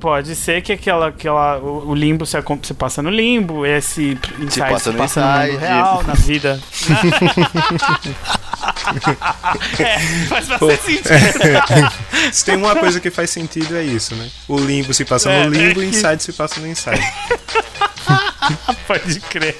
[0.01, 4.51] pode ser que aquela, aquela, o, o limbo se, se passa no limbo, esse Inside
[4.51, 5.65] se passa passa, no no, mundo Inside.
[5.65, 6.59] real, na vida.
[9.79, 12.31] é, faz bastante sentido.
[12.31, 14.29] Se tem uma coisa que faz sentido é isso, né?
[14.47, 16.67] O limbo se passa É, no limbo é e o que- inside se passa no
[16.67, 16.99] inside.
[18.87, 19.57] Pode crer.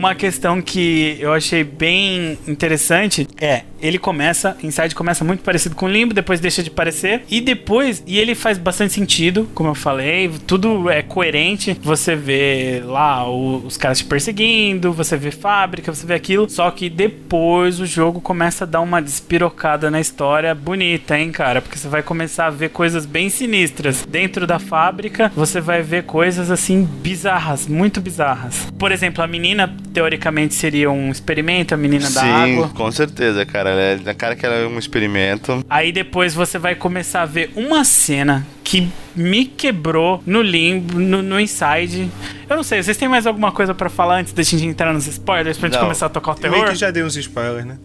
[0.00, 5.86] Uma questão que eu achei bem interessante é, ele começa, Inside começa muito parecido com
[5.86, 10.30] Limbo, depois deixa de parecer, e depois, e ele faz bastante sentido, como eu falei,
[10.46, 16.06] tudo é coerente, você vê lá o- os caras te perseguindo, você vê fábrica, você
[16.06, 21.18] vê aquilo, só que depois o jogo começa a dar uma despirocada na história bonita,
[21.18, 24.06] hein, cara, porque você vai começar a ver coisas bem sinistras.
[24.08, 28.66] Dentro da fábrica, você vai ver coisas assim bizarras, muito bizarras.
[28.78, 32.68] Por exemplo, a menina teoricamente seria um experimento, a menina da Sim, água.
[32.68, 33.70] com certeza, cara.
[33.70, 35.64] Ela é, na cara que ela é um experimento.
[35.68, 41.22] Aí depois você vai começar a ver uma cena que me quebrou no limbo, no,
[41.22, 42.08] no inside.
[42.48, 45.06] Eu não sei, vocês têm mais alguma coisa pra falar antes da gente entrar nos
[45.06, 45.82] spoilers pra gente Não.
[45.84, 46.68] começar a tocar o Eu terror?
[46.68, 47.78] que já dei uns spoilers, né?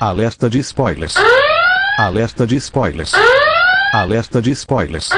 [0.00, 1.14] Alerta de spoilers.
[1.98, 3.12] Alerta de spoilers.
[3.92, 5.10] Alerta de spoilers.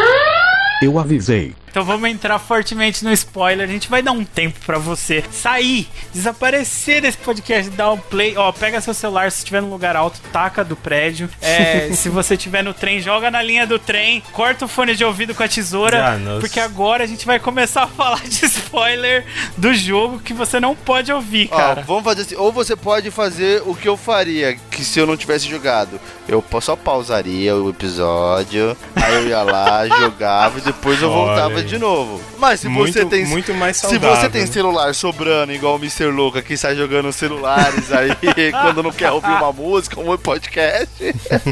[0.82, 1.54] Eu avisei.
[1.72, 3.66] Então vamos entrar fortemente no spoiler.
[3.66, 8.37] A gente vai dar um tempo pra você sair, desaparecer desse podcast, dar um play.
[8.37, 11.30] Ó, pega seu celular se estiver num lugar alto, taca do prédio.
[11.40, 15.02] É, se você estiver no trem, joga na linha do trem, corta o fone de
[15.02, 19.24] ouvido com a tesoura, Ah, porque agora a gente vai começar a falar de spoiler
[19.56, 21.80] do jogo que você não pode ouvir, Ó, cara.
[21.80, 22.37] vamos fazer assim.
[22.37, 25.98] Ou você pode fazer o que eu faria, que se eu não tivesse jogado.
[26.28, 31.79] Eu só pausaria o episódio, aí eu ia lá, jogava e depois eu voltava de
[31.79, 32.20] novo.
[32.38, 33.25] Mas se Muito- você tem.
[33.27, 34.46] muito mais Se saudável, você tem né?
[34.46, 36.07] celular sobrando, igual o Mr.
[36.07, 38.11] Louca, que sai jogando celulares aí
[38.62, 40.92] quando não quer ouvir uma música, um podcast,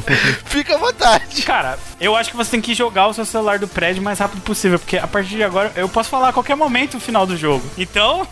[0.46, 1.42] fica à vontade.
[1.42, 4.18] Cara, eu acho que você tem que jogar o seu celular do prédio o mais
[4.18, 7.27] rápido possível, porque a partir de agora eu posso falar a qualquer momento o final
[7.27, 7.64] do jogo.
[7.79, 8.27] Então,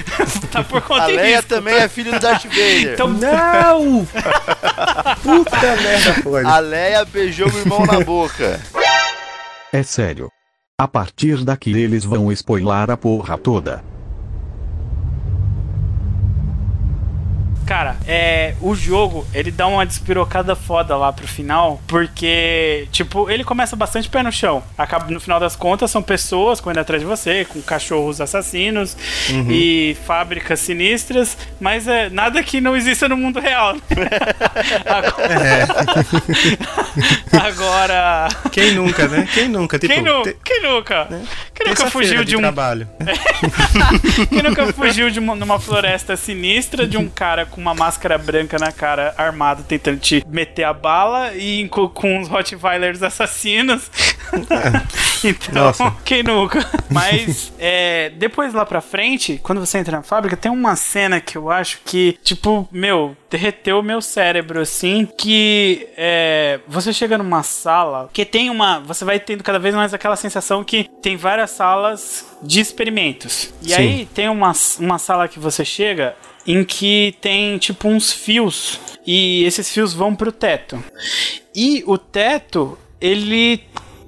[0.50, 1.48] tá por conta A Leia disso.
[1.48, 2.92] também é filho do Darth Vader.
[2.94, 4.06] Então, Não!
[5.22, 6.46] Puta merda, pode.
[6.46, 8.60] A Leia beijou o irmão na boca.
[9.72, 10.30] É sério.
[10.82, 13.91] A partir daqui eles vão spoiler a porra toda.
[17.66, 23.44] Cara, é, o jogo, ele dá uma despirocada foda lá pro final, porque, tipo, ele
[23.44, 24.62] começa bastante pé no chão.
[24.76, 28.96] Acaba, no final das contas, são pessoas correndo atrás de você, com cachorros assassinos
[29.48, 33.76] e fábricas sinistras, mas é nada que não exista no mundo real.
[37.32, 39.28] Agora, Agora, Quem nunca, né?
[39.32, 39.78] Quem nunca?
[39.78, 41.08] Tipo, quem, nu, te- quem nunca?
[41.54, 42.88] Quem nunca fugiu de um trabalho.
[44.28, 48.58] Quem nunca fugiu de uma, numa floresta sinistra de um cara com uma máscara branca
[48.58, 53.90] na cara, armado, tentando te meter a bala e com, com uns Rottweilers assassinos?
[55.22, 55.94] então, Nossa.
[56.04, 56.66] quem nunca?
[56.90, 61.36] Mas, é, depois lá pra frente, quando você entra na fábrica, tem uma cena que
[61.36, 67.42] eu acho que, tipo, meu, derreteu o meu cérebro, assim, que é, você chega numa
[67.42, 68.80] sala que tem uma.
[68.80, 73.52] Você vai tendo cada vez mais aquela sensação que tem várias salas de experimentos.
[73.62, 73.74] E Sim.
[73.74, 79.44] aí tem uma, uma sala que você chega em que tem tipo uns fios e
[79.44, 80.82] esses fios vão pro teto.
[81.54, 83.62] E o teto, ele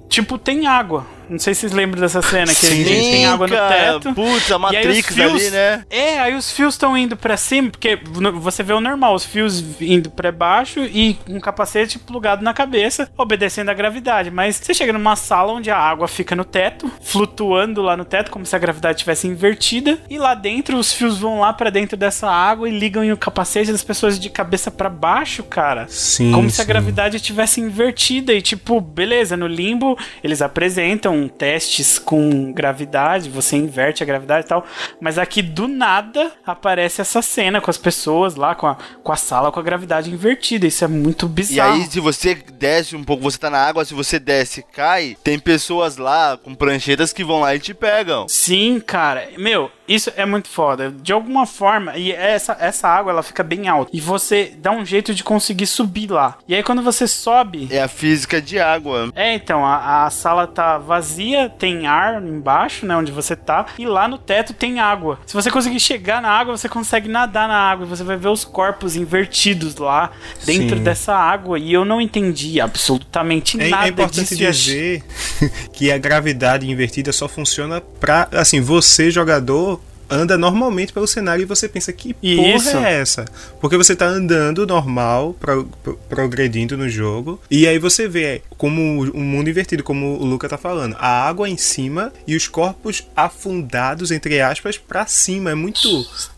[0.08, 1.06] tipo tem água.
[1.28, 4.14] Não sei se vocês lembram dessa cena que Sim, tem água no teto.
[4.14, 5.84] Putz, a Matrix fios- ali, né?
[5.90, 7.98] É, aí os fios estão indo pra cima, porque
[8.34, 13.10] você vê o normal, os fios indo pra baixo e um capacete plugado na cabeça,
[13.16, 14.30] obedecendo à gravidade.
[14.30, 18.30] Mas você chega numa sala onde a água fica no teto, flutuando lá no teto,
[18.30, 21.96] como se a gravidade tivesse invertida, e lá dentro os fios vão lá pra dentro
[21.96, 25.86] dessa água e ligam o capacete das pessoas de cabeça pra baixo, cara.
[25.88, 26.68] Sim, Como se a sim.
[26.68, 34.02] gravidade tivesse invertida e tipo, beleza, no limbo eles apresentam testes com gravidade, você inverte
[34.02, 34.64] a gravidade e tal,
[35.00, 39.16] mas aqui do nada aparece essa cena com as pessoas lá com a, com a
[39.16, 40.66] sala com a gravidade invertida.
[40.66, 41.74] Isso é muito E bizarro.
[41.74, 45.16] aí, se você desce um pouco, você tá na água, se você desce e cai,
[45.22, 48.26] tem pessoas lá com pranchetas que vão lá e te pegam.
[48.28, 49.28] Sim, cara.
[49.38, 50.90] Meu, isso é muito foda.
[50.90, 53.90] De alguma forma, e essa, essa água ela fica bem alta.
[53.94, 56.38] E você dá um jeito de conseguir subir lá.
[56.48, 59.10] E aí quando você sobe, É a física de água.
[59.14, 63.86] É, então, a, a sala tá vazia, tem ar embaixo, né, onde você tá, e
[63.86, 65.18] lá no teto tem água.
[65.26, 68.28] Se você conseguir chegar na água, você consegue nadar na água, e você vai ver
[68.28, 70.10] os corpos invertidos lá
[70.44, 70.82] dentro Sim.
[70.82, 75.04] dessa água, e eu não entendi absolutamente É, nada é importante e dizer
[75.72, 79.73] que a gravidade invertida só funciona pra, assim, você, jogador,
[80.08, 82.76] anda normalmente pelo cenário e você pensa que porra Isso.
[82.76, 83.24] é essa?
[83.60, 88.80] Porque você tá andando normal, pro- pro- progredindo no jogo, e aí você vê como
[89.14, 90.96] um mundo invertido, como o Luca tá falando.
[90.98, 95.50] A água em cima e os corpos afundados, entre aspas, pra cima.
[95.50, 95.88] É muito...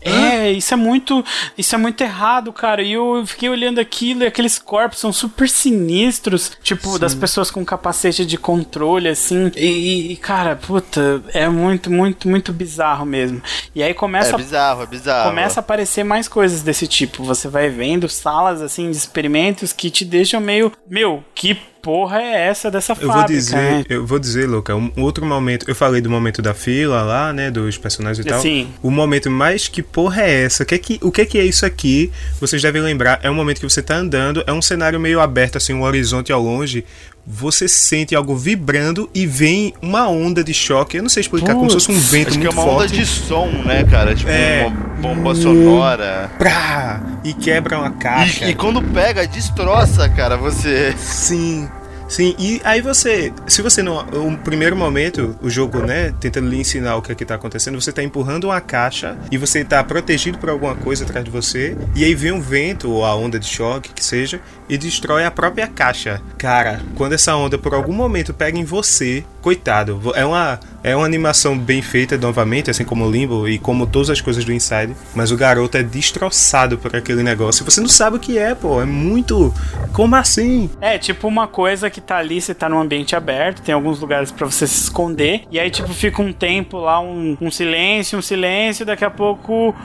[0.01, 1.23] É, isso é muito,
[1.57, 2.81] isso é muito errado, cara.
[2.81, 7.63] E eu fiquei olhando aquilo e aqueles corpos são super sinistros, tipo das pessoas com
[7.63, 9.51] capacete de controle assim.
[9.55, 13.41] E, e, cara, puta, é muito, muito, muito bizarro mesmo.
[13.75, 15.29] E aí começa É bizarro, é bizarro.
[15.29, 17.23] Começa a aparecer mais coisas desse tipo.
[17.23, 22.47] Você vai vendo salas assim de experimentos que te deixam meio, meu, que porra é
[22.47, 23.17] essa dessa Eu fábrica?
[23.17, 23.83] vou dizer, né?
[23.87, 25.69] eu vou dizer, Luca, um outro momento.
[25.69, 27.49] Eu falei do momento da fila lá, né?
[27.49, 28.41] Dos personagens e tal.
[28.41, 28.67] Sim.
[28.83, 30.63] O momento mais que porra é essa?
[30.63, 32.11] O que é que, o que é que é isso aqui?
[32.41, 35.57] Vocês devem lembrar, é um momento que você tá andando, é um cenário meio aberto,
[35.57, 36.83] assim, um horizonte ao longe.
[37.29, 40.95] Você sente algo vibrando e vem uma onda de choque.
[40.95, 42.79] Eu não sei explicar, como se fosse um vento Acho que é muito uma onda
[42.87, 42.95] forte.
[42.95, 44.15] de som, né, cara?
[44.15, 44.65] Tipo, É.
[44.67, 46.31] uma bomba sonora.
[46.37, 47.01] Prá!
[47.25, 48.45] E quebra uma caixa.
[48.45, 50.95] E, e quando pega, destroça, cara, você.
[50.97, 51.67] Sim.
[52.07, 56.57] Sim, e aí você, se você não, o primeiro momento, o jogo, né, tentando lhe
[56.57, 59.83] ensinar o que é que tá acontecendo, você tá empurrando uma caixa e você tá
[59.83, 63.37] protegido por alguma coisa atrás de você, e aí vem um vento ou a onda
[63.37, 64.39] de choque, que seja,
[64.69, 66.21] e destrói a própria caixa.
[66.37, 71.05] Cara, quando essa onda por algum momento pega em você, coitado, é uma é uma
[71.05, 74.95] animação bem feita novamente, assim como o Limbo e como todas as coisas do Inside,
[75.13, 77.65] mas o garoto é destroçado por aquele negócio.
[77.65, 79.53] Você não sabe o que é, pô, é muito
[79.91, 80.69] como assim?
[80.79, 84.31] É, tipo uma coisa que tá ali, você tá num ambiente aberto, tem alguns lugares
[84.31, 88.21] pra você se esconder, e aí, tipo, fica um tempo lá, um, um silêncio, um
[88.21, 89.75] silêncio, daqui a pouco.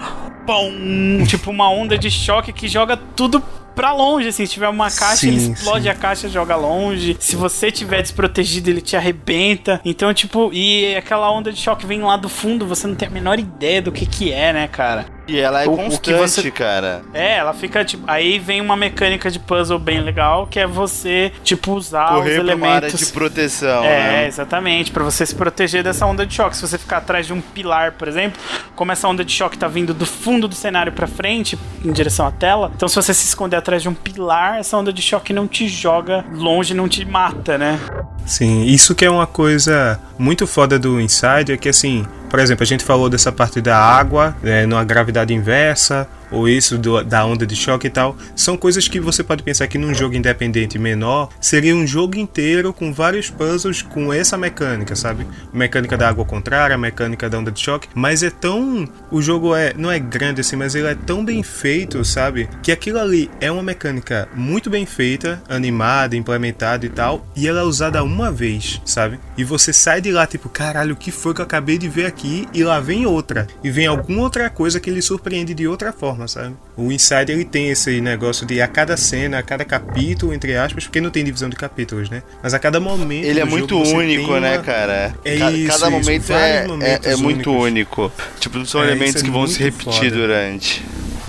[0.47, 1.25] Pum!
[1.27, 3.43] Tipo uma onda de choque que joga tudo
[3.75, 4.45] pra longe, assim.
[4.47, 5.89] Se tiver uma caixa, Sim, ele explode sim.
[5.89, 7.17] a caixa, joga longe.
[7.21, 9.81] Se você tiver desprotegido, ele te arrebenta.
[9.85, 13.11] Então, tipo, e aquela onda de choque vem lá do fundo, você não tem a
[13.11, 15.07] menor ideia do que que é, né, cara?
[15.29, 17.03] E ela é O- o que constante, você- cara.
[17.15, 18.03] É, ela fica tipo.
[18.07, 22.45] Aí vem uma mecânica de puzzle bem legal, que é você, tipo, usar Correr os
[22.47, 23.07] pra uma área elementos.
[23.07, 23.89] de proteção, É,
[24.23, 24.27] né?
[24.27, 26.57] exatamente, Pra você se proteger dessa onda de choque.
[26.57, 28.41] Se você ficar atrás de um pilar, por exemplo,
[28.75, 32.27] como essa onda de choque tá vindo do fundo do cenário pra frente, em direção
[32.27, 35.33] à tela, então se você se esconder atrás de um pilar, essa onda de choque
[35.33, 37.79] não te joga longe, não te mata, né?
[38.27, 42.63] Sim, isso que é uma coisa muito foda do Inside, é que assim, por exemplo,
[42.63, 47.25] a gente falou dessa parte da água, né, numa gravidade inversa, ou isso do- da
[47.25, 50.79] onda de choque e tal, são coisas que você pode pensar que num jogo independente
[50.79, 55.27] menor seria um jogo inteiro com vários puzzles com essa mecânica, sabe?
[55.53, 58.89] Mecânica da água ao contrário, a mecânica da onda de choque, mas é tão.
[59.11, 62.49] O jogo é não é grande assim, mas ele é tão bem feito, sabe?
[62.63, 67.61] Que aquilo ali é uma mecânica muito bem feita, animada, implementada e tal, e ela
[67.61, 69.19] é usada uma vez, sabe?
[69.37, 72.07] E você sai de lá tipo, caralho, o que foi que eu acabei de ver
[72.07, 72.47] aqui?
[72.53, 76.22] E lá vem outra, e vem alguma outra coisa que lhe surpreende de outra forma,
[76.29, 76.55] sabe?
[76.77, 80.85] O Inside ele tem esse negócio de a cada cena, a cada capítulo, entre aspas,
[80.85, 82.23] porque não tem divisão de capítulos, né?
[82.43, 83.25] Mas a cada momento.
[83.25, 85.15] Ele é do muito único, tem né, uma- cara?
[85.25, 85.91] É Ca- isso, Cada isso.
[85.91, 88.13] momento é, é, momentos é muito único.
[88.41, 90.11] Tipo, não são É, elementos isso é que vão se repetir foda.
[90.11, 90.83] durante.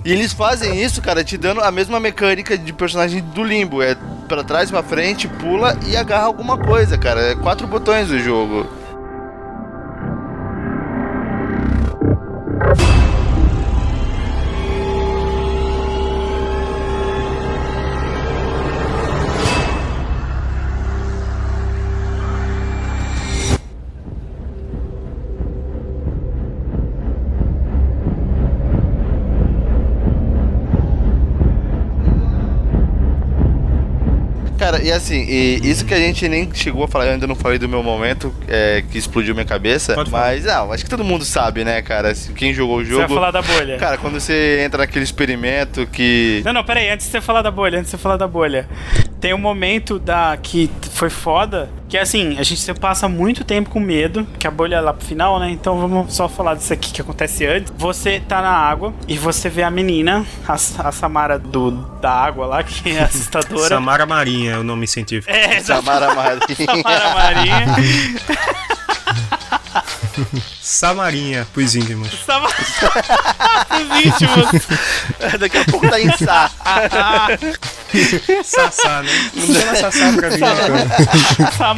[0.04, 3.80] E eles fazem isso, cara, te dando a mesma mecânica de personagem do limbo.
[3.82, 3.96] É
[4.28, 7.20] pra trás, pra frente, pula e agarra alguma coisa, cara.
[7.32, 8.66] É quatro botões o jogo.
[34.84, 37.58] E assim, e isso que a gente nem chegou a falar, eu ainda não falei
[37.58, 40.26] do meu momento, é, que explodiu minha cabeça, Pode falar.
[40.26, 42.10] mas não, acho que todo mundo sabe, né, cara?
[42.10, 43.14] assim, Quem jogou o Você vai jogo.
[43.14, 43.76] falar da bolha.
[43.78, 46.42] Cara, quando você entra naquele experimento que.
[46.44, 48.68] Não, não, peraí, antes de você falar da bolha, antes de você falar da bolha.
[49.20, 53.78] Tem um momento da que foi foda, que assim, a gente passa muito tempo com
[53.78, 55.48] medo, que a bolha é lá pro final, né?
[55.50, 57.72] Então vamos só falar disso aqui que acontece antes.
[57.78, 62.46] Você tá na água e você vê a menina, a, a Samara do, da água
[62.46, 63.68] lá, que é assustadora.
[63.70, 65.32] Samara Marinha é o nome científico.
[65.32, 66.66] É, Samara Marinha.
[66.66, 67.66] Samara Marinha.
[70.60, 72.10] Samarinha, pros íntimos.
[72.24, 72.54] Samara
[73.74, 74.66] os íntimos.
[75.38, 76.50] Daqui a pouco tá em Sá.
[78.44, 79.10] Sassá, né?
[79.32, 81.52] Funciona Sassá pra mim, né, cara?
[81.52, 81.76] Sam...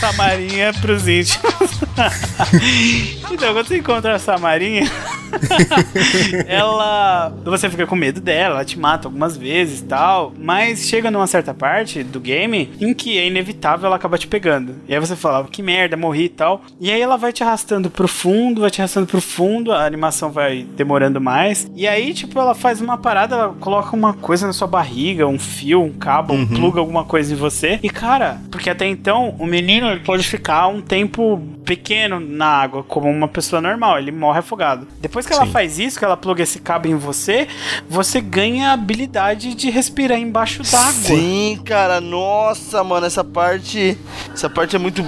[0.00, 1.70] Samarinha pros íntimos.
[3.30, 4.90] então, quando você encontra a Samarinha,
[6.46, 7.32] ela.
[7.44, 10.32] Você fica com medo dela, ela te mata algumas vezes e tal.
[10.38, 14.76] Mas chega numa certa parte do game em que é inevitável ela acaba te pegando.
[14.88, 16.62] E aí você fala, que merda, morri e tal.
[16.80, 20.30] E aí ela vai te arrastando pro fundo, vai te arrastando pro fundo, a animação
[20.30, 21.70] vai demorando mais.
[21.74, 25.38] E aí, tipo, ela faz uma parada, ela coloca uma coisa na sua barriga, um
[25.38, 27.78] fio, um cabo, um pluga alguma coisa em você.
[27.82, 32.82] E cara, porque até então o menino ele pode ficar um tempo pequeno na água,
[32.82, 34.86] como uma pessoa normal, ele morre afogado.
[35.00, 35.52] Depois que ela Sim.
[35.52, 37.48] faz isso, que ela pluga esse cabo em você,
[37.88, 40.92] você ganha a habilidade de respirar embaixo d'água.
[40.92, 43.96] Sim, cara, nossa, mano, essa parte.
[44.32, 45.04] Essa parte é muito.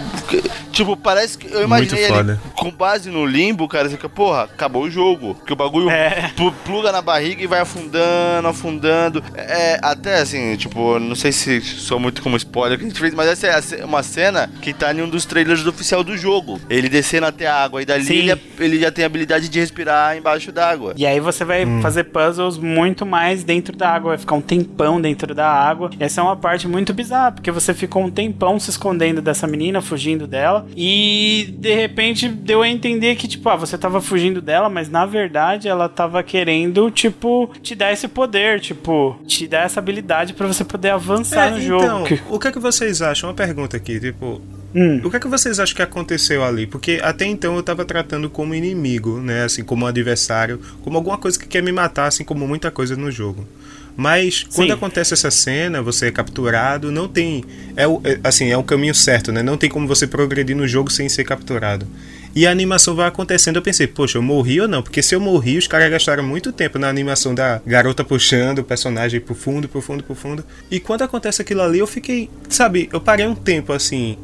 [0.73, 1.47] Tipo, parece que.
[1.53, 5.35] Eu imaginei Muito ali, com base no limbo, cara, você fica, porra, acabou o jogo.
[5.35, 6.31] Porque o bagulho É.
[6.35, 9.23] plu- pluga na barriga e vai afundando, afundando.
[9.35, 13.13] É, até assim, tipo, não sei se sou muito como spoiler que a gente fez,
[13.15, 16.59] mas essa é uma cena que tá em um dos trailers do oficial do jogo.
[16.71, 20.02] Ele descendo até a água e dali ele, ele já tem a habilidade de respirar
[20.17, 20.95] embaixo d'água.
[20.97, 25.01] E aí você vai fazer puzzles muito mais dentro da água, vai ficar um tempão
[25.01, 25.91] dentro da água.
[25.99, 29.47] E essa é uma parte muito bizarra, porque você ficou um tempão se escondendo dessa
[29.47, 34.41] menina, fugindo dela, e de repente deu a entender que, tipo, ah, você tava fugindo
[34.41, 39.65] dela, mas na verdade ela tava querendo, tipo, te dar esse poder, tipo, te dar
[39.65, 42.23] essa habilidade pra você poder avançar É, no então, jogo.
[42.31, 43.29] O que é que vocês acham?
[43.31, 44.41] Uma pergunta aqui, tipo,
[44.75, 45.01] Hum.
[45.05, 46.67] o que é que vocês acham que aconteceu ali?
[46.67, 49.45] Porque até então eu tava tratando como inimigo, né?
[49.45, 52.97] Assim, como um adversário, como alguma coisa que quer me matar, assim como muita coisa
[52.97, 53.47] no jogo.
[53.95, 54.73] Mas quando Sim.
[54.75, 57.45] acontece essa cena, você é capturado, não tem.
[57.77, 59.43] É, o- é, assim, é o caminho certo, né?
[59.43, 61.87] Não tem como você progredir no jogo sem ser capturado.
[62.35, 63.57] E a animação vai acontecendo.
[63.57, 64.83] Eu pensei, poxa, eu morri ou não?
[64.83, 68.65] Porque se eu morri, os caras gastaram muito tempo na animação da garota puxando o
[68.65, 70.43] personagem pro fundo, pro fundo, pro fundo.
[70.71, 74.17] E quando acontece aquilo ali, eu fiquei, sabe, eu parei um tempo assim.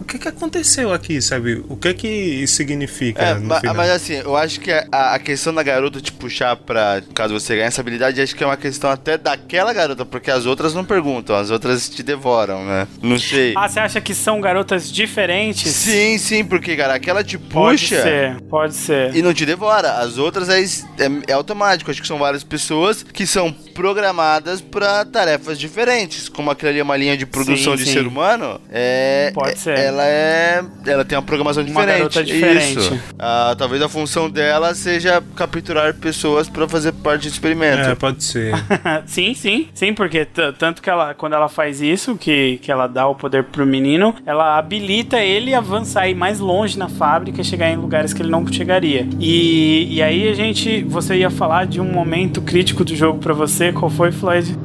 [0.00, 1.64] O que que aconteceu aqui, sabe?
[1.68, 3.74] O que que isso significa É, no ma- final?
[3.74, 7.02] mas assim, eu acho que a, a questão da garota te puxar pra.
[7.14, 10.46] Caso você ganhe essa habilidade, acho que é uma questão até daquela garota, porque as
[10.46, 12.86] outras não perguntam, as outras te devoram, né?
[13.02, 13.54] Não sei.
[13.56, 15.72] Ah, você acha que são garotas diferentes?
[15.72, 18.02] Sim, sim, porque, cara, aquela te Pode puxa.
[18.02, 19.14] ser, pode ser.
[19.14, 19.94] E não te devora.
[19.98, 21.90] As outras é, é, é automático.
[21.90, 26.28] Acho que são várias pessoas que são programadas pra tarefas diferentes.
[26.28, 27.92] Como aquela ali é uma linha de produção Sim, de sim.
[27.94, 29.30] ser humano, é.
[29.34, 29.78] Pode é- ser.
[29.84, 30.64] Ela é.
[30.86, 31.98] Ela tem uma programação Uma diferente.
[31.98, 32.78] garota diferente.
[32.78, 33.00] Isso.
[33.18, 37.88] Ah, talvez a função dela seja capturar pessoas pra fazer parte do experimento.
[37.88, 38.54] É, pode ser.
[39.06, 40.26] sim, sim, sim, porque
[40.58, 44.14] tanto que ela, quando ela faz isso, que, que ela dá o poder pro menino,
[44.26, 48.22] ela habilita ele a avançar ir mais longe na fábrica e chegar em lugares que
[48.22, 49.06] ele não chegaria.
[49.18, 53.34] E, e aí a gente, você ia falar de um momento crítico do jogo pra
[53.34, 54.56] você, qual foi, Floyd?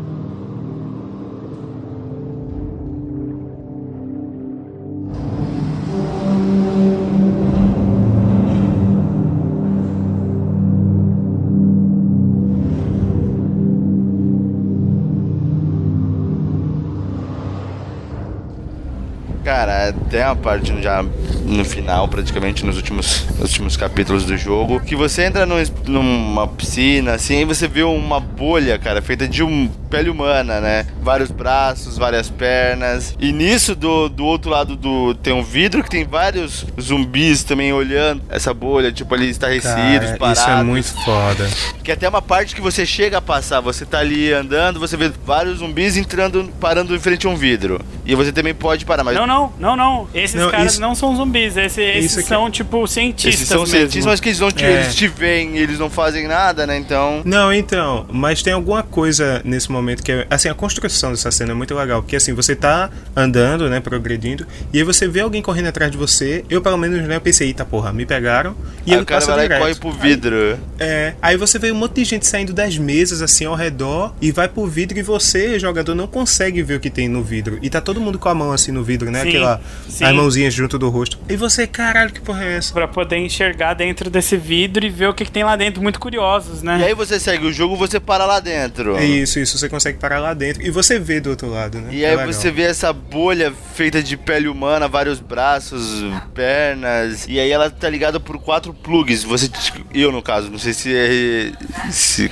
[19.60, 21.04] Cara, tem uma parte já
[21.46, 26.48] no final, praticamente nos últimos, nos últimos capítulos do jogo, que você entra num numa
[26.48, 30.86] piscina, assim, e você vê uma bolha, cara, feita de um pele humana, né?
[31.02, 33.16] Vários braços, várias pernas.
[33.20, 37.74] E nisso, do, do outro lado do tem um vidro que tem vários zumbis também
[37.74, 40.40] olhando essa bolha, tipo ali estarrecidos, Cara, parados.
[40.40, 41.50] isso é muito foda.
[41.84, 45.12] Que até uma parte que você chega a passar, você tá ali andando, você vê
[45.26, 47.82] vários zumbis entrando, parando em frente a um vidro.
[48.06, 50.08] E você também pode parar, mas Não, não, não, não.
[50.14, 51.58] Esses Não, caras isso- não são zumbis.
[51.58, 53.34] Esse- esses aqui- são, tipo, cientistas.
[53.34, 53.76] esses são mesmo.
[53.76, 54.72] cientistas, mas que eles, não te, É.
[54.84, 56.78] eles te veem, eles não fazem nada, né?
[56.78, 57.22] Então.
[57.26, 60.28] Não, então, mas tem alguma coisa nesse momento que é.
[60.30, 62.02] Assim, a construção dessa cena é muito legal.
[62.04, 65.98] Porque assim, você tá andando, né, progredindo, e aí você vê alguém correndo atrás de
[65.98, 66.44] você.
[66.50, 68.56] Eu, pelo menos, né, eu pensei, eita porra, me pegaram.
[68.86, 69.62] E aí ele o cara passa vai lá e direto.
[69.62, 70.60] corre pro vidro.
[70.80, 74.32] É, aí você vê um monte de gente saindo das mesas assim ao redor e
[74.32, 77.58] vai pro vidro e você, jogador, não consegue ver o que tem no vidro.
[77.62, 79.22] E tá todo mundo com a mão assim no vidro, né?
[79.24, 80.04] Sim, Aquela sim.
[80.04, 81.18] as mãozinhas junto do rosto.
[81.30, 82.74] E você, caralho, que porra é essa?
[82.74, 85.82] Pra poder enxergar dentro desse vidro e ver o que, que tem lá dentro.
[85.82, 86.80] Muito curiosos, né?
[86.80, 88.96] E aí você segue o jogo, você para lá dentro.
[88.98, 90.66] É isso, isso, você consegue parar lá dentro.
[90.66, 91.90] E você vê do outro lado, né?
[91.94, 92.34] E É aí legal.
[92.34, 96.04] você vê essa bolha feita de pele humana, vários braços,
[96.34, 97.26] pernas.
[97.28, 99.24] E aí ela tá ligada por quatro plugs.
[99.24, 99.50] Você,
[99.94, 101.52] eu no caso, não sei se é.
[101.92, 102.30] Se,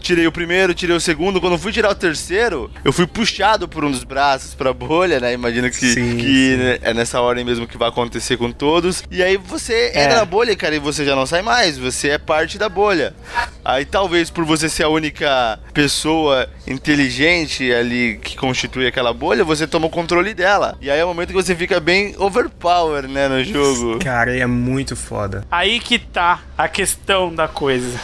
[0.00, 1.40] tirei o primeiro, tirei o segundo.
[1.40, 5.20] Quando eu fui tirar o terceiro, eu fui puxado por um dos braços pra bolha,
[5.20, 5.32] né?
[5.32, 6.56] Imagino que, Sim, que sim.
[6.56, 9.02] né, é nessa ordem mesmo que vai acontecer com todos.
[9.10, 10.04] E aí você É.
[10.04, 11.78] entra na bolha, cara, e você já não sai mais.
[11.78, 13.14] Você é parte da bolha.
[13.64, 19.66] Aí talvez por você ser a única pessoa inteligente ali que constitui aquela bolha, você
[19.66, 20.76] toma o controle dela.
[20.80, 23.98] E aí é o momento que você fica bem overpower, né, no jogo.
[23.98, 25.44] Cara, é muito foda.
[25.50, 27.98] Aí que tá a questão da coisa.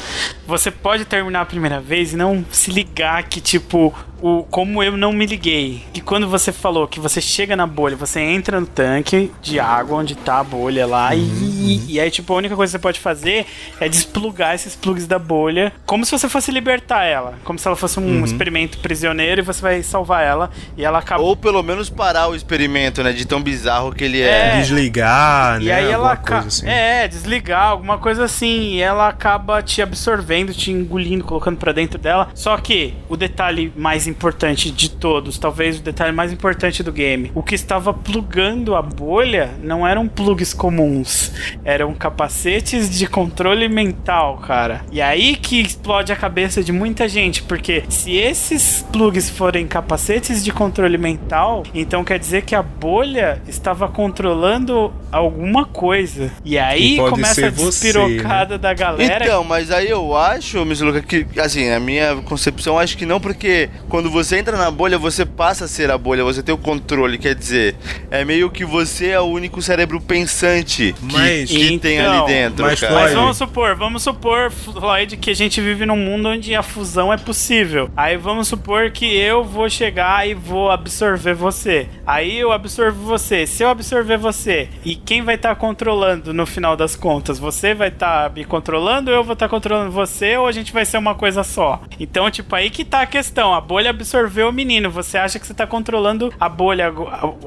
[0.46, 4.96] Você pode terminar a primeira vez e não se ligar que, tipo, o, como eu
[4.96, 5.82] não me liguei.
[5.92, 9.98] E quando você falou que você chega na bolha, você entra no tanque de água
[9.98, 13.00] onde tá a bolha lá e, e aí, tipo, a única coisa que você pode
[13.00, 13.46] fazer
[13.80, 17.34] é desplugar esses plugs da bolha, como se você fosse libertar ela.
[17.44, 21.22] Como se ela fosse um experimento prisioneiro e você vai salvar ela e ela acaba.
[21.22, 24.32] Ou pelo menos parar o experimento, né, de tão bizarro que ele é.
[24.56, 24.60] É.
[24.60, 25.72] Desligar, E né?
[25.74, 26.42] aí ela acaba.
[26.42, 26.68] coisa assim.
[26.68, 28.74] É, desligar, alguma coisa assim.
[28.74, 32.28] E ela acaba te absorvendo, te engolindo, colocando pra dentro dela.
[32.34, 37.32] Só que o detalhe mais importante de todos, talvez o detalhe mais importante do game,
[37.34, 41.32] o que estava plugando a bolha não eram plugs comuns,
[41.64, 44.84] eram capacetes de controle mental, cara.
[44.92, 50.44] E aí que explode a cabeça de muita gente, porque se esses plugs forem capacetes
[50.44, 56.30] de controle mental, então quer dizer que a bolha estava controlando alguma coisa.
[56.44, 59.24] E aí E começa a você, despirocada da galera.
[59.24, 63.20] Então, mas aí eu acho, Miss Luca, que, assim, a minha concepção, acho que não,
[63.20, 66.58] porque quando você entra na bolha, você passa a ser a bolha, você tem o
[66.58, 67.74] controle, quer dizer,
[68.10, 72.32] é meio que você é o único cérebro pensante que, Mas- que tem Então, ali
[72.32, 72.94] dentro, mas cara.
[72.94, 77.12] Mas vamos supor, vamos supor, Floyd, que a gente vive num mundo onde a fusão
[77.12, 77.90] é possível.
[77.96, 81.88] Aí vamos supor que eu vou chegar e vou absorver você.
[82.06, 83.46] Aí eu absorvo você.
[83.46, 87.38] Se eu absorver você, e quem vai estar controlando no final das contas?
[87.38, 90.98] Você vai estar me controlando, eu vou estar controlando você, ou a gente vai ser
[90.98, 91.80] uma coisa só?
[91.98, 93.54] Então, tipo, aí que tá a questão.
[93.54, 94.90] A bolha absorveu o menino.
[94.90, 96.92] Você acha que você tá controlando a bolha.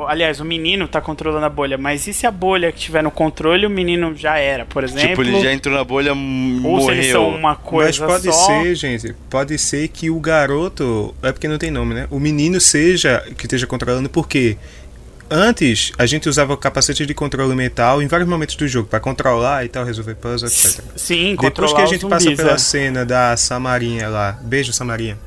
[0.07, 1.77] Aliás, o menino tá controlando a bolha.
[1.77, 5.09] Mas e se a bolha que tiver no controle, o menino já era, por exemplo?
[5.09, 6.85] Tipo, ele já entrou na bolha, Ou morreu.
[6.85, 8.47] se eles são uma Mas coisa pode só.
[8.47, 12.07] ser, gente, pode ser que o garoto, é porque não tem nome, né?
[12.09, 14.57] O menino seja que esteja controlando porque
[15.29, 18.99] antes a gente usava o capacete de controle mental em vários momentos do jogo para
[18.99, 20.85] controlar e tal, resolver puzzles, etc.
[20.95, 22.57] Sim, Depois que a gente passa pela é.
[22.57, 25.17] cena da Samarinha lá, beijo Samarinha,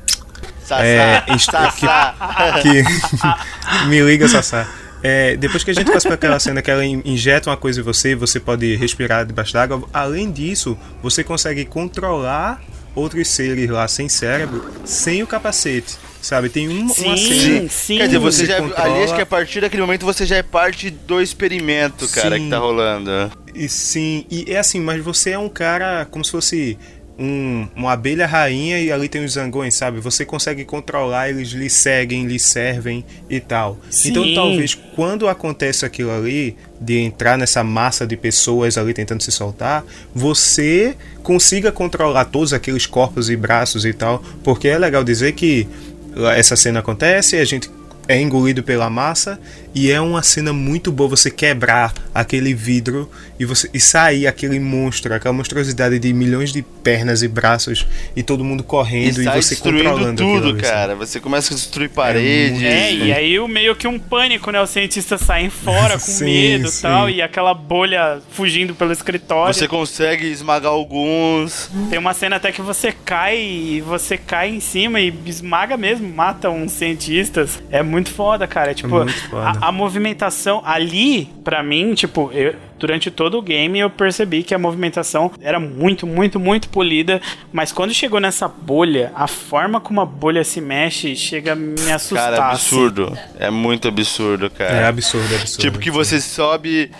[0.69, 2.15] Sassá, É, Sassá.
[2.61, 2.83] que
[3.89, 4.67] me liga Sassá.
[5.01, 7.79] É, depois que a gente passa por aquela cena que ela in- injeta uma coisa
[7.79, 9.81] em você, você pode respirar debaixo d'água.
[9.93, 12.61] Além disso, você consegue controlar
[12.93, 15.95] outros seres lá sem cérebro, sem o capacete.
[16.21, 16.49] Sabe?
[16.49, 17.69] Tem um, uma Sim, cena.
[17.69, 17.97] sim.
[17.97, 20.35] Quer dizer, você Você já, controla- ali acho que a partir daquele momento você já
[20.35, 22.43] é parte do experimento, cara, Sim.
[22.43, 23.09] que tá rolando.
[23.55, 26.77] E sim, e é assim, mas você é um cara como se fosse
[27.19, 29.99] um, uma abelha rainha e ali tem os zangões, sabe?
[29.99, 33.77] Você consegue controlar, eles lhe seguem, lhe servem e tal.
[33.89, 34.09] Sim.
[34.09, 39.31] Então talvez quando acontece aquilo ali, de entrar nessa massa de pessoas ali tentando se
[39.31, 39.83] soltar,
[40.15, 45.67] você consiga controlar todos aqueles corpos e braços e tal, porque é legal dizer que
[46.35, 47.69] essa cena acontece, a gente
[48.07, 49.39] é engolido pela massa
[49.73, 53.09] e é uma cena muito boa você quebrar aquele vidro
[53.39, 58.23] e você e sair aquele monstro, aquela monstruosidade de milhões de pernas e braços e
[58.23, 60.73] todo mundo E correndo e, sai você destruindo controlando aquilo tudo, ali, sabe?
[60.73, 60.95] cara.
[60.95, 62.61] Você começa a destruir paredes.
[62.61, 64.61] É, e aí o meio que um pânico, né?
[64.61, 66.81] Os cientistas saem fora com Sim, medo e sim.
[66.81, 69.53] tal, e aquela bolha fugindo pelo escritório.
[69.53, 71.69] Você consegue esmagar alguns.
[71.89, 76.07] Tem uma cena até que você cai e você cai em cima e esmaga mesmo,
[76.07, 77.61] mata uns cientistas.
[77.71, 78.71] É muito foda, cara.
[78.71, 79.49] É, tipo, muito foda.
[79.58, 84.55] A, a movimentação ali, pra mim, tipo, eu- durante todo o game eu percebi que
[84.55, 87.21] a movimentação era muito, muito, muito polida.
[87.51, 91.91] Mas quando chegou nessa bolha, a forma como a bolha se mexe chega a me
[91.91, 92.31] assustar.
[92.31, 92.75] Cara, assim.
[92.75, 93.17] absurdo.
[93.39, 94.73] É muito absurdo, cara.
[94.73, 95.61] É absurdo, é absurdo.
[95.61, 96.91] Tipo que você sobe.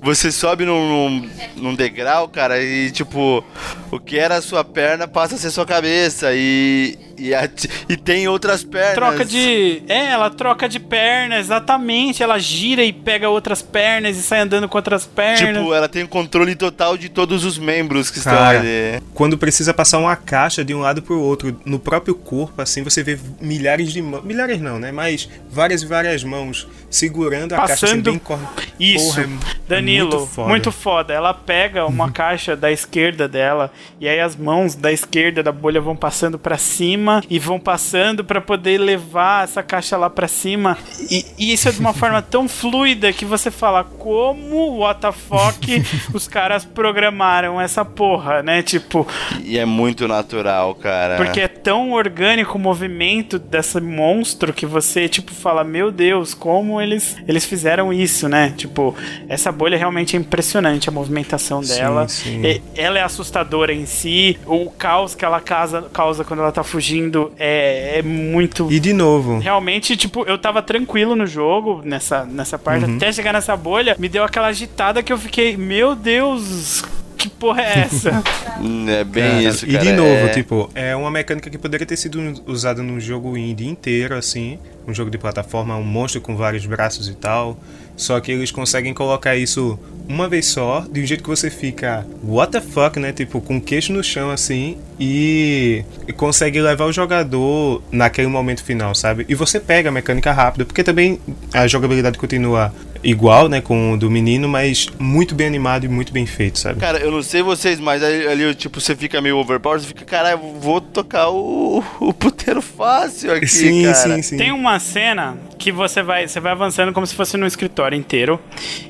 [0.00, 3.42] Você sobe num, num, num degrau, cara, e tipo,
[3.90, 6.28] o que era a sua perna passa a ser sua cabeça.
[6.34, 6.96] E.
[7.18, 7.50] E, a-
[7.88, 8.94] e tem outras pernas.
[8.94, 9.82] Troca de.
[9.88, 12.22] É, ela troca de perna, exatamente.
[12.22, 15.27] Ela gira e pega outras pernas e sai andando com outras pernas.
[15.36, 19.02] Tipo, ela tem o controle total de todos os membros que estão Cara, ali.
[19.14, 23.02] quando precisa passar uma caixa de um lado pro outro no próprio corpo, assim, você
[23.02, 24.24] vê milhares de mãos.
[24.24, 24.92] Milhares não, né?
[24.92, 28.38] Mas várias e várias mãos segurando a caixa assim, Passando- bem cor...
[28.78, 29.28] Isso, Porra, é
[29.68, 30.98] Danilo, muito muito foda.
[30.98, 31.14] foda.
[31.14, 35.80] Ela pega uma caixa da esquerda dela e aí as mãos da esquerda da bolha
[35.80, 40.78] vão passando pra cima e vão passando pra poder levar essa caixa lá pra cima.
[41.10, 45.12] E, e isso é de uma forma tão fluida que você fala como what the
[45.18, 45.82] fuck
[46.14, 48.62] os caras programaram essa porra, né?
[48.62, 49.06] Tipo,
[49.44, 51.16] E é muito natural, cara.
[51.16, 56.80] porque é tão orgânico o movimento desse monstro que você, tipo, fala, meu Deus, como
[56.80, 58.54] eles, eles fizeram isso, né?
[58.56, 58.94] Tipo,
[59.28, 62.08] essa bolha realmente é impressionante, a movimentação Sim, dela.
[62.08, 62.42] sim.
[62.44, 66.62] E- ela é assustadora em si, o caos que ela causa, causa quando ela tá
[66.62, 68.70] fugindo é, é muito...
[68.70, 72.96] E de novo, Realmente, tipo, eu tava tranquilo no jogo, nessa, nessa parte, Uhum.
[72.96, 76.82] até chegar nessa bolha, me deu aquela agitada que eu fiquei, meu Deus,
[77.16, 78.22] que porra é essa?
[78.88, 79.78] É bem Cara, isso, cara.
[79.78, 80.28] E de novo, é...
[80.30, 84.58] tipo, é uma mecânica que poderia ter sido usada num jogo indie inteiro, assim.
[84.84, 87.56] Um jogo de plataforma, um monstro com vários braços e tal.
[87.96, 89.78] Só que eles conseguem colocar isso
[90.08, 93.12] uma vez só, de um jeito que você fica, what the fuck, né?
[93.12, 98.64] Tipo, com o queixo no chão, assim, e, e consegue levar o jogador naquele momento
[98.64, 99.26] final, sabe?
[99.28, 101.20] E você pega a mecânica rápida, porque também
[101.52, 102.72] a jogabilidade continua
[103.02, 106.80] igual, né, com o do menino, mas muito bem animado e muito bem feito, sabe?
[106.80, 110.04] Cara, eu não sei vocês, mas ali, ali, tipo, você fica meio overpowered, você fica,
[110.04, 113.94] caralho, vou tocar o, o puteiro fácil aqui, sim, cara.
[113.94, 114.36] sim, sim.
[114.36, 118.40] Tem uma cena que você vai, você vai avançando como se fosse no escritório inteiro.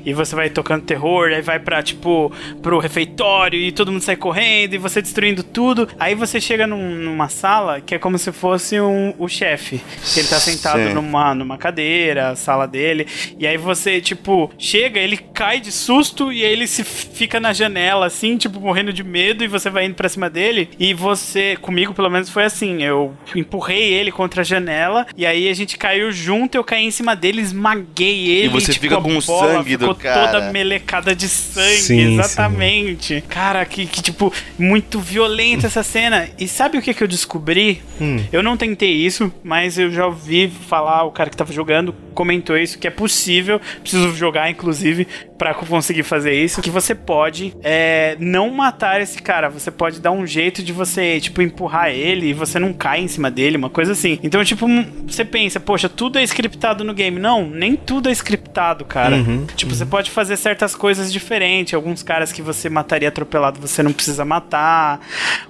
[0.05, 4.15] E você vai tocando terror, aí vai pra, tipo, pro refeitório e todo mundo sai
[4.15, 5.87] correndo e você destruindo tudo.
[5.99, 9.81] Aí você chega num- numa sala que é como se fosse um, o chefe.
[10.13, 10.93] Que ele tá sentado Sim.
[10.93, 13.07] numa, numa cadeira, a sala dele.
[13.37, 17.51] E aí você, tipo, chega, ele cai de susto e aí ele se fica na
[17.53, 20.69] janela, assim, tipo, morrendo de medo, e você vai indo pra cima dele.
[20.79, 25.49] E você, comigo pelo menos foi assim: eu empurrei ele contra a janela, e aí
[25.49, 28.47] a gente caiu junto, eu caí em cima dele, esmaguei ele.
[28.47, 30.27] E você tipo, fica com o bola sangue do ficou cara.
[30.27, 33.23] toda melecada de sangue, Sim, exatamente.
[33.27, 36.29] Cara, que, que, tipo, muito violenta essa cena.
[36.37, 37.81] E sabe o que, que eu descobri?
[37.99, 38.23] Hum.
[38.31, 42.57] Eu não tentei isso, mas eu já ouvi falar, o cara que tava jogando comentou
[42.57, 45.07] isso, que é possível, preciso jogar inclusive
[45.37, 50.11] pra conseguir fazer isso, que você pode é, não matar esse cara, você pode dar
[50.11, 53.69] um jeito de você, tipo, empurrar ele e você não cai em cima dele, uma
[53.69, 54.19] coisa assim.
[54.21, 54.67] Então, tipo,
[55.07, 57.19] você pensa, poxa, tudo é scriptado no game.
[57.19, 59.17] Não, nem tudo é scriptado, cara.
[59.17, 61.73] Uhum, tipo, você pode fazer certas coisas diferentes.
[61.73, 64.99] Alguns caras que você mataria atropelado, você não precisa matar.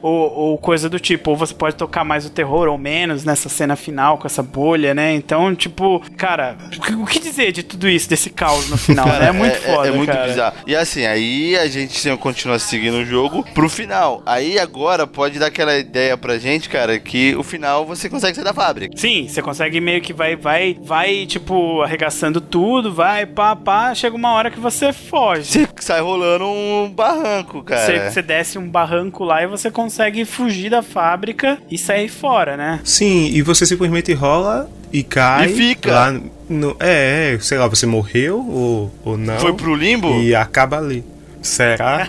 [0.01, 1.31] Ou, ou coisa do tipo.
[1.31, 4.93] Ou você pode tocar mais o terror ou menos nessa cena final com essa bolha,
[4.93, 5.13] né?
[5.13, 6.57] Então, tipo, cara,
[6.97, 9.05] o que dizer de tudo isso, desse caos no final?
[9.05, 9.29] Cara, né?
[9.29, 9.87] É muito foda.
[9.87, 10.27] É, muito cara.
[10.27, 10.55] bizarro.
[10.67, 14.21] E assim, aí a gente continua seguindo o jogo pro final.
[14.25, 18.43] Aí agora pode dar aquela ideia pra gente, cara, que o final você consegue sair
[18.43, 18.95] da fábrica.
[18.97, 24.15] Sim, você consegue meio que vai, vai, vai, tipo, arregaçando tudo, vai, pá, pá, chega
[24.15, 25.43] uma hora que você foge.
[25.43, 27.85] Você sai rolando um barranco, cara.
[27.85, 32.57] Você, você desce um barranco lá e você consegue fugir da fábrica e sair fora,
[32.57, 32.79] né?
[32.83, 35.45] Sim, e você simplesmente rola e cai.
[35.45, 35.91] E fica.
[35.91, 36.19] Lá
[36.49, 39.37] no, é, sei lá, você morreu ou, ou não.
[39.37, 40.09] Foi pro limbo?
[40.19, 41.05] E acaba ali.
[41.41, 42.07] Será?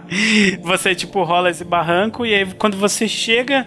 [0.62, 3.66] você, tipo, rola esse barranco e aí quando você chega,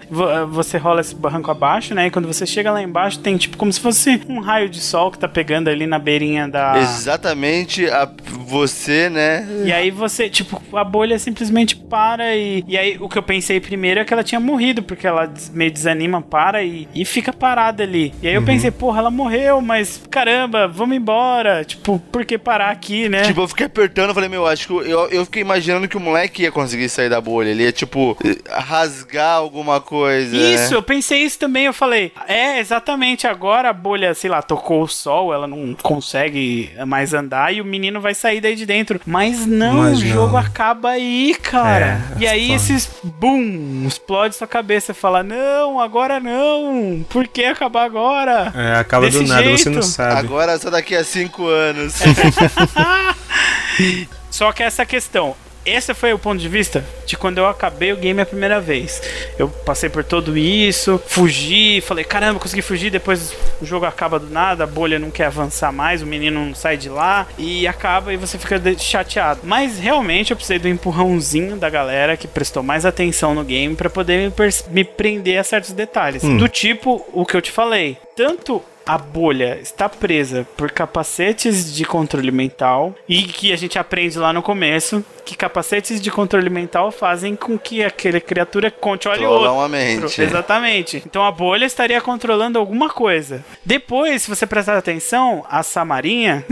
[0.50, 2.08] você rola esse barranco abaixo, né?
[2.08, 5.12] E quando você chega lá embaixo, tem tipo como se fosse um raio de sol
[5.12, 6.78] que tá pegando ali na beirinha da.
[6.78, 8.10] Exatamente, a,
[8.46, 9.48] você, né?
[9.66, 12.64] E aí você, tipo, a bolha simplesmente para e.
[12.68, 15.72] E aí o que eu pensei primeiro é que ela tinha morrido, porque ela meio
[15.72, 18.14] desanima, para e, e fica parada ali.
[18.22, 18.46] E aí eu uhum.
[18.46, 21.64] pensei, porra, ela morreu, mas caramba, vamos embora.
[21.64, 23.24] Tipo, por que parar aqui, né?
[23.24, 26.42] Tipo, eu fiquei apertando, falei, meu, acho que eu, eu fiquei imaginando que o moleque
[26.42, 27.50] ia conseguir sair da bolha.
[27.50, 28.18] Ele ia, tipo,
[28.50, 30.36] rasgar alguma coisa.
[30.36, 30.78] Isso, né?
[30.78, 31.66] eu pensei isso também.
[31.66, 33.28] Eu falei, é, exatamente.
[33.28, 37.66] Agora a bolha, sei lá, tocou o sol, ela não consegue mais andar e o
[37.66, 39.00] menino vai sair daí de dentro.
[39.06, 42.02] Mas não, Mas o jogo acaba aí, cara.
[42.18, 44.96] É, e aí esses boom, explode sua cabeça.
[44.96, 47.06] Fala, não, agora não.
[47.08, 48.52] Por que acabar agora?
[48.56, 49.60] É, acaba Desse do nada, jeito.
[49.60, 50.20] você não sabe.
[50.20, 52.02] Agora só daqui a cinco anos.
[54.34, 57.98] Só que essa questão, esse foi o ponto de vista de quando eu acabei o
[57.98, 59.00] game a primeira vez.
[59.38, 63.32] Eu passei por tudo isso, fugi, falei, caramba, consegui fugir, depois
[63.62, 66.78] o jogo acaba do nada, a bolha não quer avançar mais, o menino não sai
[66.78, 69.42] de lá e acaba e você fica chateado.
[69.44, 73.88] Mas realmente eu precisei do empurrãozinho da galera que prestou mais atenção no game para
[73.88, 74.34] poder me,
[74.72, 76.24] me, prender a certos detalhes.
[76.24, 76.38] Hum.
[76.38, 78.00] Do tipo o que eu te falei.
[78.16, 84.18] Tanto a bolha está presa por capacetes de controle mental e que a gente aprende
[84.18, 89.54] lá no começo que capacetes de controle mental fazem com que aquela criatura controle outro.
[89.54, 90.22] Uma mente.
[90.22, 91.02] Exatamente.
[91.06, 93.44] Então a bolha estaria controlando alguma coisa.
[93.64, 96.46] Depois, se você prestar atenção, a Samarinha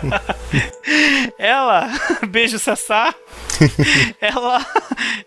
[1.38, 1.88] ela,
[2.28, 3.14] beijo Sassá,
[4.20, 4.66] ela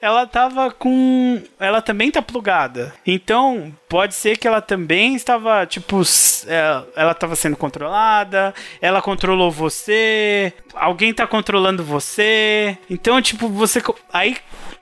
[0.01, 2.93] ela tava com ela também tá plugada.
[3.05, 6.01] Então, pode ser que ela também estava tipo
[6.47, 12.77] é, ela estava sendo controlada, ela controlou você, alguém tá controlando você.
[12.89, 13.81] Então, tipo, você.
[14.11, 14.35] Aí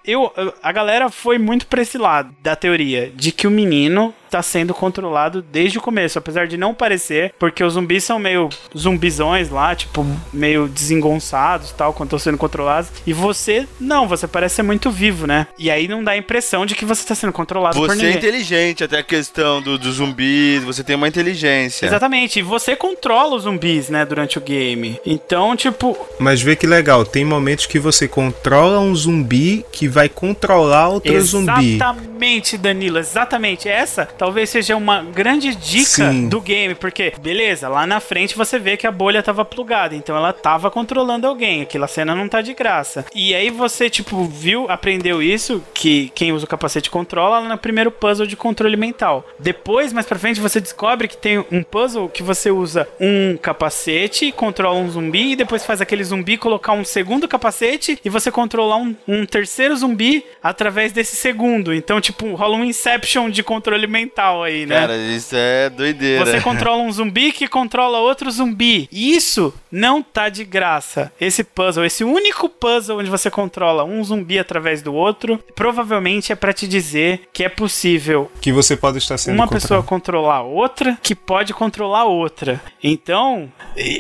[0.05, 0.31] eu,
[0.63, 4.75] a galera foi muito pra esse lado da teoria de que o menino tá sendo
[4.75, 9.75] controlado desde o começo, apesar de não parecer, porque os zumbis são meio zumbizões lá,
[9.75, 12.91] tipo, meio desengonçados tal, quando estão sendo controlados.
[13.07, 15.47] E você, não, você parece ser muito vivo, né?
[15.57, 18.11] E aí não dá a impressão de que você tá sendo controlado você por ninguém.
[18.11, 21.87] Você é inteligente, até a questão dos do zumbis, você tem uma inteligência.
[21.87, 24.99] Exatamente, e você controla os zumbis, né, durante o game.
[25.05, 25.78] Então, tipo.
[26.19, 31.13] Mas vê que legal, tem momentos que você controla um zumbi que vai controlar outro
[31.13, 31.75] exatamente, zumbi.
[31.75, 33.69] Exatamente, Danilo, exatamente.
[33.69, 36.27] Essa talvez seja uma grande dica Sim.
[36.27, 40.15] do game, porque, beleza, lá na frente você vê que a bolha tava plugada, então
[40.15, 43.05] ela tava controlando alguém, aquela cena não tá de graça.
[43.13, 47.91] E aí você, tipo, viu, aprendeu isso, que quem usa o capacete controla no primeiro
[47.91, 49.27] puzzle de controle mental.
[49.37, 54.31] Depois, mais pra frente, você descobre que tem um puzzle que você usa um capacete,
[54.31, 58.77] controla um zumbi, e depois faz aquele zumbi colocar um segundo capacete, e você controlar
[58.77, 61.71] um, um terceiro zumbi através desse segundo.
[61.71, 64.79] Então, tipo, rola um Inception de controle mental aí, né?
[64.79, 66.25] Cara, isso é doideira.
[66.25, 68.89] Você controla um zumbi que controla outro zumbi.
[68.91, 71.13] Isso não tá de graça.
[71.21, 76.35] Esse puzzle, esse único puzzle onde você controla um zumbi através do outro, provavelmente é
[76.35, 80.97] para te dizer que é possível que você pode estar sendo uma pessoa controlar outra,
[81.03, 82.59] que pode controlar outra.
[82.83, 83.51] Então,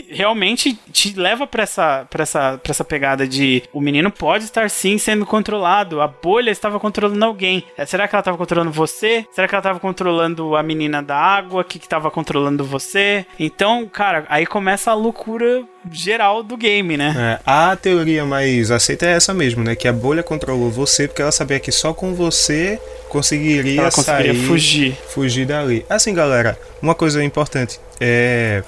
[0.09, 4.69] realmente te leva para essa para essa para essa pegada de o menino pode estar
[4.69, 6.01] sim sendo controlado.
[6.01, 7.63] A bolha estava controlando alguém.
[7.85, 9.25] Será que ela estava controlando você?
[9.31, 13.25] Será que ela estava controlando a menina da água, que, que tava controlando você.
[13.39, 17.15] Então, cara, aí começa a loucura geral do game, né?
[17.17, 19.75] É, a teoria mais aceita é essa mesmo, né?
[19.75, 22.79] Que a bolha controlou você porque ela sabia que só com você
[23.09, 24.97] conseguiria, ela conseguiria sair, fugir.
[25.07, 25.85] fugir dali.
[25.89, 28.63] Assim, galera, uma coisa importante é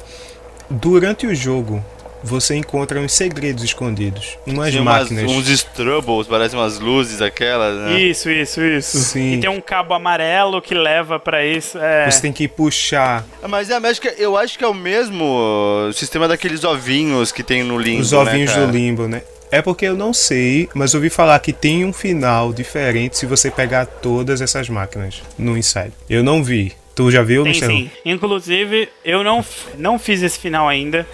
[0.70, 1.84] durante o jogo
[2.24, 4.38] você encontra uns segredos escondidos.
[4.46, 5.32] Umas Tinha umas- máquinas.
[5.32, 8.00] uns strobos, parecem umas luzes aquelas, né?
[8.02, 8.98] Isso, isso, isso.
[9.00, 9.34] Sim.
[9.34, 11.78] E tem um cabo amarelo que leva pra isso.
[11.78, 12.10] É.
[12.10, 16.28] Você tem que puxar Mas é, acho que- eu acho que é o mesmo sistema
[16.28, 19.22] daqueles ovinhos que tem no limbo, os ovinhos né, do limbo, né?
[19.52, 23.52] É porque eu não sei, mas ouvi falar que tem um final diferente se você
[23.52, 25.92] pegar todas essas máquinas no Inside.
[26.10, 26.74] Eu não vi.
[26.94, 27.74] Tu já viu, Tem Luciano?
[27.74, 27.92] sim.
[28.06, 29.44] Inclusive, eu não,
[29.78, 31.08] não fiz esse final ainda,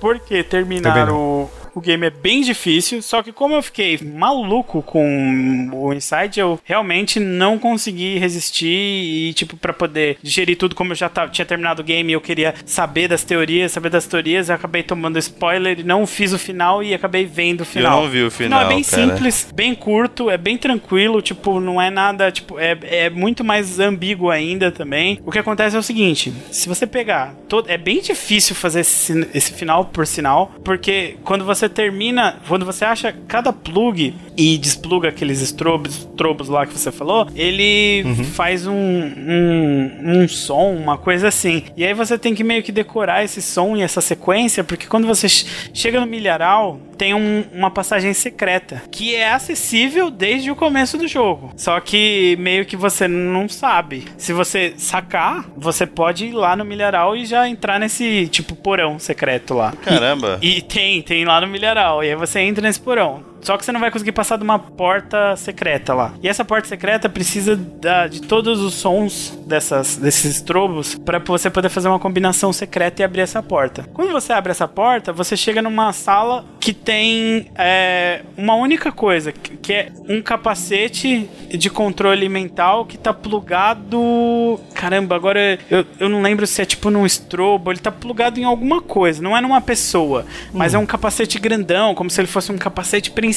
[0.00, 1.50] porque terminar Também não.
[1.74, 3.02] O, game é bem difícil.
[3.02, 9.32] Só que como eu fiquei maluco com o Inside, eu realmente não consegui resistir e,
[9.34, 12.54] tipo, pra poder digerir tudo, como eu já tinha terminado o game e eu queria
[12.64, 16.82] saber das teorias, saber das teorias, eu acabei tomando spoiler e não fiz o final
[16.82, 18.02] e acabei vendo o final.
[18.02, 19.02] não vi o Não, final, é bem cara.
[19.06, 23.78] simples, bem curto, é bem tranquilo, tipo, não é nada, tipo, é, é muito mais
[23.78, 25.18] ambíguo ainda também.
[25.24, 29.28] O que acontece é o seguinte, se você pegar, todo, é bem difícil fazer esse,
[29.34, 35.08] esse final por sinal, porque quando você termina, quando você acha cada plug e despluga
[35.08, 41.28] aqueles estrobos, estrobos lá que você falou, ele faz um, um, um som, uma coisa
[41.28, 41.64] assim.
[41.76, 45.06] E aí você tem que meio que decorar esse som e essa sequência, porque quando
[45.06, 50.56] você che- chega no milharal, tem um- uma passagem secreta que é acessível desde o
[50.56, 51.50] começo do jogo.
[51.56, 54.04] Só que meio que você não sabe.
[54.16, 58.98] Se você sacar, você pode ir lá no milharal e já entrar nesse tipo porão
[58.98, 59.72] secreto lá.
[59.82, 60.38] Caramba.
[60.40, 62.02] E tem, tem lá no milharal.
[62.04, 63.31] E aí você entra nesse porão.
[63.42, 66.14] Só que você não vai conseguir passar de uma porta secreta lá.
[66.22, 71.50] E essa porta secreta precisa da- de todos os sons dessas, desses estrobos para você
[71.50, 73.84] poder fazer uma combinação secreta e abrir essa porta.
[73.92, 79.32] Quando você abre essa porta, você chega numa sala que tem é, uma única coisa,
[79.32, 84.60] que é um capacete de controle mental que tá plugado.
[84.74, 88.44] Caramba, agora eu, eu não lembro se é tipo num estrobo, ele tá plugado em
[88.44, 92.52] alguma coisa, não é numa pessoa, mas é um capacete grandão, como se ele fosse
[92.52, 93.31] um capacete principal.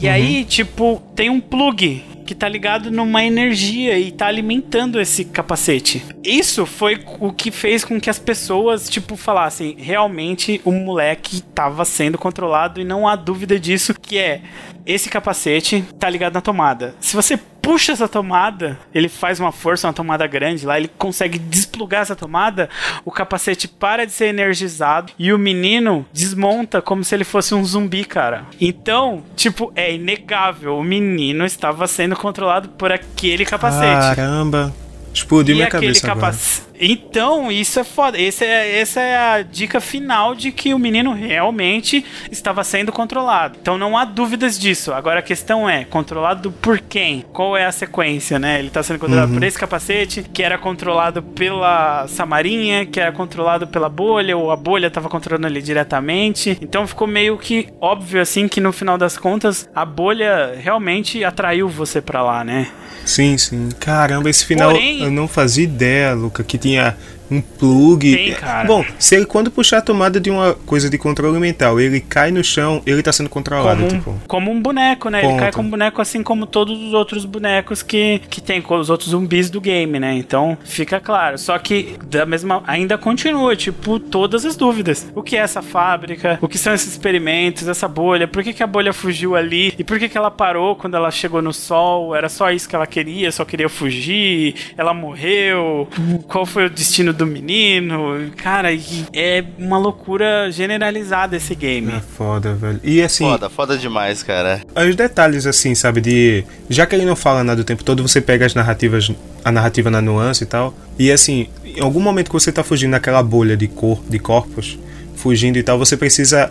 [0.00, 5.24] E aí, tipo, tem um plug que tá ligado numa energia e tá alimentando esse
[5.24, 6.00] capacete.
[6.22, 11.84] Isso foi o que fez com que as pessoas, tipo, falassem, realmente o moleque tava
[11.84, 14.42] sendo controlado e não há dúvida disso, que é
[14.86, 16.94] esse capacete tá ligado na tomada.
[17.00, 21.38] Se você puxa essa tomada, ele faz uma força, uma tomada grande lá, ele consegue
[21.38, 22.68] desplugar essa tomada,
[23.04, 27.64] o capacete para de ser energizado e o menino desmonta como se ele fosse um
[27.64, 28.46] zumbi, cara.
[28.60, 34.14] Então, tipo, é inegável, o menino estava sendo controlado por aquele capacete.
[34.14, 34.72] Caramba.
[35.12, 36.36] Explodiu E minha aquele cabeça agora.
[36.80, 38.18] Então, isso é foda.
[38.18, 43.58] Esse é, essa é a dica final de que o menino realmente estava sendo controlado.
[43.60, 44.92] Então não há dúvidas disso.
[44.92, 47.24] Agora a questão é: controlado por quem?
[47.32, 48.58] Qual é a sequência, né?
[48.58, 53.66] Ele está sendo controlado por esse capacete, que era controlado pela Samarinha, que era controlado
[53.66, 56.56] pela bolha, ou a bolha estava controlando ele diretamente.
[56.62, 61.68] Então ficou meio que óbvio assim que no final das contas a bolha realmente atraiu
[61.68, 62.68] você pra lá, né?
[63.04, 63.68] Sim, sim.
[63.80, 66.96] Caramba, esse final Porém- eu não fazia ideia, Luca, que tinha tinha
[67.30, 68.14] um plug.
[68.14, 68.66] Tem, cara.
[68.66, 72.30] Bom, se ele quando puxar a tomada de uma coisa de controle mental, ele cai
[72.30, 74.10] no chão, ele tá sendo controlado, como, tipo.
[74.10, 75.20] um, como um boneco, né?
[75.20, 75.40] Ele Ponto.
[75.40, 78.90] cai como um boneco assim como todos os outros bonecos que, que tem com os
[78.90, 80.14] outros zumbis do game, né?
[80.14, 81.38] Então fica claro.
[81.38, 85.10] Só que da mesma ainda continua, tipo, todas as dúvidas.
[85.14, 86.38] O que é essa fábrica?
[86.40, 87.68] O que são esses experimentos?
[87.68, 88.26] Essa bolha?
[88.26, 89.74] Por que, que a bolha fugiu ali?
[89.78, 92.14] E por que, que ela parou quando ela chegou no sol?
[92.14, 93.30] Era só isso que ela queria?
[93.30, 94.54] Só queria fugir?
[94.76, 95.88] Ela morreu?
[96.26, 98.30] Qual foi o destino do menino?
[98.36, 98.68] Cara,
[99.12, 101.92] é uma loucura generalizada esse game.
[101.92, 102.80] É foda, velho.
[102.82, 104.60] E assim, Foda, foda demais, cara.
[104.74, 106.44] os detalhes assim, sabe, de.
[106.68, 109.10] Já que ele não fala nada o tempo todo, você pega as narrativas,
[109.44, 110.74] a narrativa na nuance e tal.
[110.98, 114.78] E assim, em algum momento que você tá fugindo daquela bolha de cor, de corpos,
[115.16, 116.50] fugindo e tal, você precisa.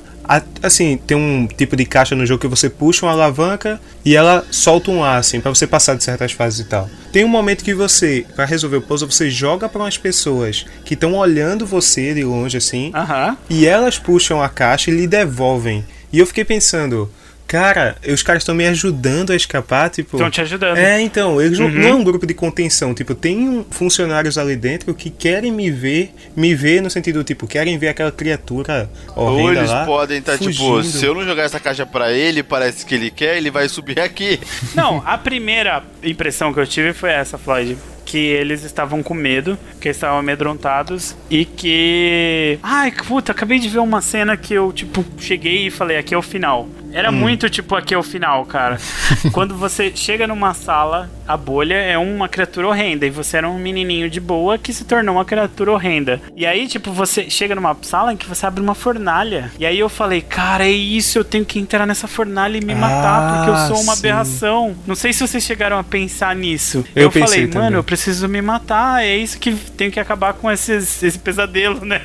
[0.62, 4.46] Assim, tem um tipo de caixa no jogo que você puxa uma alavanca e ela
[4.52, 6.88] solta um ar, assim, pra você passar de certas fases e tal.
[7.12, 10.94] Tem um momento que você, pra resolver o puzzle, você joga pra umas pessoas que
[10.94, 13.36] estão olhando você de longe, assim, Aham.
[13.50, 15.84] e elas puxam a caixa e lhe devolvem.
[16.14, 17.10] E eu fiquei pensando,
[17.50, 20.16] cara, os caras estão me ajudando a escapar, tipo.
[20.16, 20.78] Estão te ajudando.
[20.78, 21.74] É, então, eles não, Uhum.
[21.74, 26.14] não é um grupo de contenção, tipo, tem funcionários ali dentro que querem me ver,
[26.36, 29.86] me ver no sentido, tipo, querem ver aquela criatura Ou horrenda eles lá.
[29.86, 30.84] podem estar, tipo, fugindo.
[30.98, 34.00] se eu não jogar essa caixa pra ele, parece que ele quer, ele vai subir
[34.00, 34.40] aqui.
[34.76, 37.76] Não, a primeira impressão que eu tive foi essa, Floyd.
[38.06, 42.58] Que eles estavam com medo, que estavam amedrontados e que.
[42.64, 46.18] Ai, puta, acabei de ver uma cena que eu, tipo, cheguei e falei: aqui é
[46.18, 46.68] o final.
[46.92, 48.78] Era muito tipo aqui o final, cara.
[49.32, 53.58] Quando você chega numa sala, a bolha é uma criatura horrenda e você era um
[53.60, 56.22] menininho de boa que se tornou uma criatura horrenda.
[56.36, 59.52] E aí, tipo, você chega numa sala em que você abre uma fornalha.
[59.60, 62.74] E aí eu falei, cara, é isso, eu tenho que entrar nessa fornalha e me
[62.76, 64.00] matar porque eu Ah, sou uma sim.
[64.00, 64.76] aberração.
[64.88, 66.84] Não sei se vocês chegaram a pensar nisso.
[66.96, 67.74] Eu falei, pensei mano, também.
[67.74, 72.02] eu preciso me matar, é isso que tem que acabar com esses, esse pesadelo, né?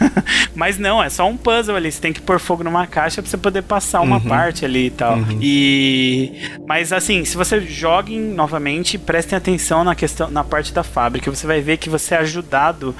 [0.54, 1.90] Mas não, é só um puzzle ali.
[1.90, 4.22] Você tem que pôr fogo numa caixa pra você poder passar uma Uhum.
[4.28, 5.18] parte ali e tal.
[5.40, 6.32] E.
[6.66, 11.30] Mas assim, se você joguem novamente, prestem atenção na questão, na parte da fábrica.
[11.30, 12.94] Você vai ver que você é ajudado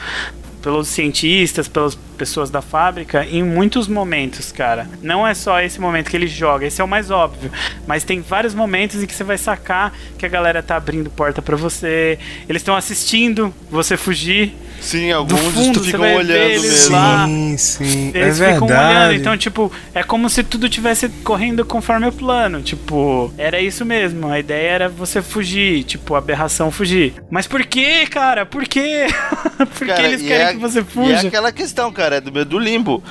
[0.62, 4.88] pelos cientistas, pelas pessoas da fábrica em muitos momentos, cara.
[5.02, 7.50] Não é só esse momento que ele joga, esse é o mais óbvio,
[7.84, 11.42] mas tem vários momentos em que você vai sacar que a galera tá abrindo porta
[11.42, 12.16] pra você,
[12.48, 14.54] eles estão assistindo você fugir.
[14.82, 16.96] Sim, alguns fundo, ficam olhando eles mesmo.
[16.96, 17.26] lá.
[17.26, 18.10] Sim, sim.
[18.14, 18.90] Eles é ficam verdade.
[18.98, 22.60] olhando, então, tipo, é como se tudo tivesse correndo conforme o plano.
[22.62, 24.28] Tipo, era isso mesmo.
[24.28, 27.14] A ideia era você fugir, tipo, a aberração fugir.
[27.30, 28.44] Mas por que, cara?
[28.44, 29.06] Por quê?
[29.78, 31.28] por que eles querem é- que você é fuja?
[31.28, 33.02] aquela questão, cara, do, do limbo.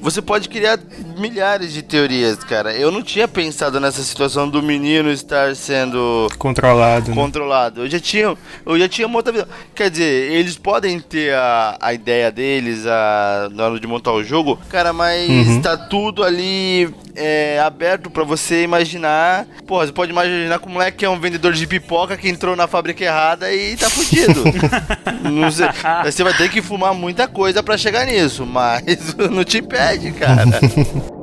[0.00, 0.78] Você pode criar
[1.18, 2.72] milhares de teorias, cara.
[2.74, 7.10] Eu não tinha pensado nessa situação do menino estar sendo Controlado.
[7.10, 7.14] né?
[7.14, 7.82] controlado.
[7.82, 9.46] Eu já tinha, eu já tinha uma outra visão.
[9.74, 14.22] Quer dizer, eles podem ter a, a ideia deles a, na hora de montar o
[14.24, 15.62] jogo, cara, mas Uhum.
[15.62, 19.46] tá tudo ali é, aberto pra você imaginar.
[19.66, 22.66] Pô, você pode imaginar como é que é um vendedor de pipoca que entrou na
[22.66, 24.44] fábrica errada e tá fudido.
[25.52, 25.66] sei,
[26.04, 30.44] você vai ter que fumar muita coisa pra chegar nisso, mas não te impede, cara.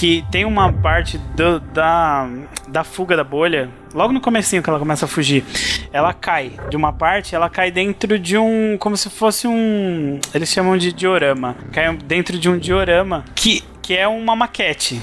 [0.00, 2.26] que tem uma parte do- da,
[2.68, 5.44] da fuga da bolha, logo no comecinho que ela começa a fugir,
[5.92, 10.48] ela cai de uma parte, ela cai dentro de um, como se fosse um, eles
[10.48, 15.02] chamam de diorama, cai dentro de um diorama que, que é uma maquete.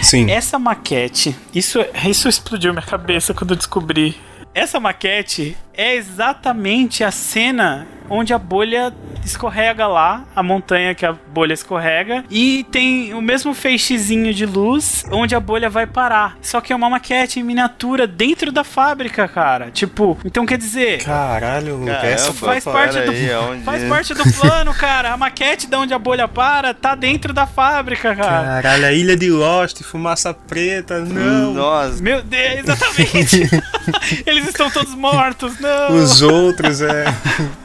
[0.00, 0.30] Sim.
[0.30, 4.14] Essa maquete, isso, isso explodiu minha cabeça quando eu descobri.
[4.54, 11.12] Essa maquete é exatamente a cena onde a bolha escorrega lá, a montanha que a
[11.12, 16.38] bolha escorrega, e tem o mesmo feixezinho de luz onde a bolha vai parar.
[16.40, 19.72] Só que é uma maquete em miniatura dentro da fábrica, cara.
[19.72, 24.22] Tipo, então quer dizer, Caralho, Luca, essa faz parte do aí, aonde- faz parte do
[24.34, 25.12] plano, cara.
[25.12, 28.62] A maquete de onde a bolha para tá dentro da fábrica, cara.
[28.62, 31.52] Caralho, a ilha de Lost, fumaça preta, não.
[31.54, 32.00] Nossa.
[32.00, 33.50] Meu Deus, exatamente.
[34.24, 35.65] Eles estão todos mortos, não.
[35.92, 37.04] Os outros, é.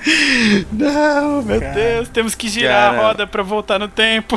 [0.71, 1.73] Não, meu Cara.
[1.73, 2.97] Deus, temos que girar Cara.
[2.97, 4.35] a roda pra voltar no tempo.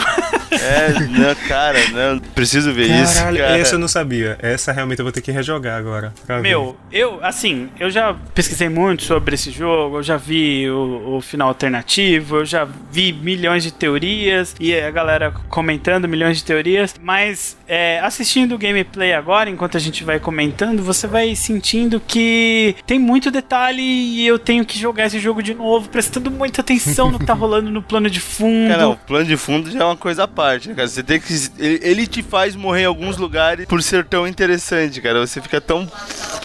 [0.51, 3.59] É, não, cara, não, preciso ver isso, Caralho, cara.
[3.59, 4.39] essa eu não sabia.
[4.41, 6.12] Essa realmente eu vou ter que rejogar agora.
[6.27, 6.41] ver.
[6.43, 11.21] Meu, eu, assim, eu já pesquisei muito sobre esse jogo, eu já vi o, o
[11.21, 16.95] final alternativo, eu já vi milhões de teorias e a galera comentando milhões de teorias,
[17.03, 22.77] mas é, assistindo o gameplay agora, enquanto a gente vai comentando, você vai sentindo que
[22.87, 27.11] tem muito detalhe e eu tenho que jogar esse jogo de novo, prestando muita atenção
[27.11, 28.69] no que tá rolando no plano de fundo.
[28.69, 30.89] Cara, o plano de fundo já é uma coisa à parte, né, cara?
[30.89, 31.33] Você tem que.
[31.59, 35.21] Ele, ele te faz morrer em alguns lugares por ser tão interessante, cara.
[35.27, 35.87] Você fica tão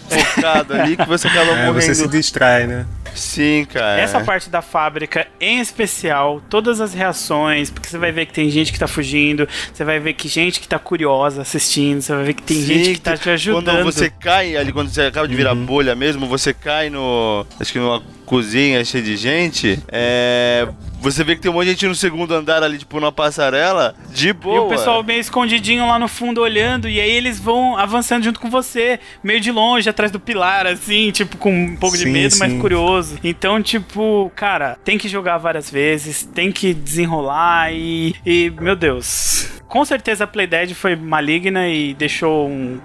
[0.10, 1.82] focado ali que você acaba É, morrendo.
[1.82, 2.86] você se distrai, né?
[3.20, 4.00] Sim, cara.
[4.00, 8.50] Essa parte da fábrica, em especial, todas as reações, porque você vai ver que tem
[8.50, 12.24] gente que tá fugindo, você vai ver que gente que tá curiosa assistindo, você vai
[12.24, 13.66] ver que tem Sim, gente que tá te ajudando.
[13.66, 17.46] Quando você cai ali, quando você acaba de virar bolha mesmo, você cai no.
[17.60, 19.80] Acho que numa cozinha cheia de gente.
[19.88, 20.68] É.
[21.02, 23.96] Você vê que tem um monte de gente no segundo andar ali, tipo, numa passarela.
[24.14, 24.56] De boa.
[24.56, 28.40] E o pessoal meio escondidinho lá no fundo olhando, e aí eles vão avançando junto
[28.40, 32.12] com você, meio de longe, atrás do pilar, assim, tipo, com um pouco de Sim,
[32.12, 32.60] medo, mas sim.
[32.60, 33.18] curioso.
[33.24, 38.14] Então, tipo, cara, tem que jogar várias vezes, tem que desenrolar e.
[38.26, 39.59] e meu Deus.
[39.70, 42.80] Com certeza a Playdead foi maligna e deixou um-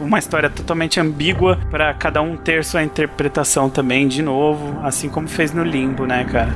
[0.00, 5.28] uma história totalmente ambígua pra cada um ter sua interpretação também, de novo, assim como
[5.28, 6.54] fez no Limbo, né, cara?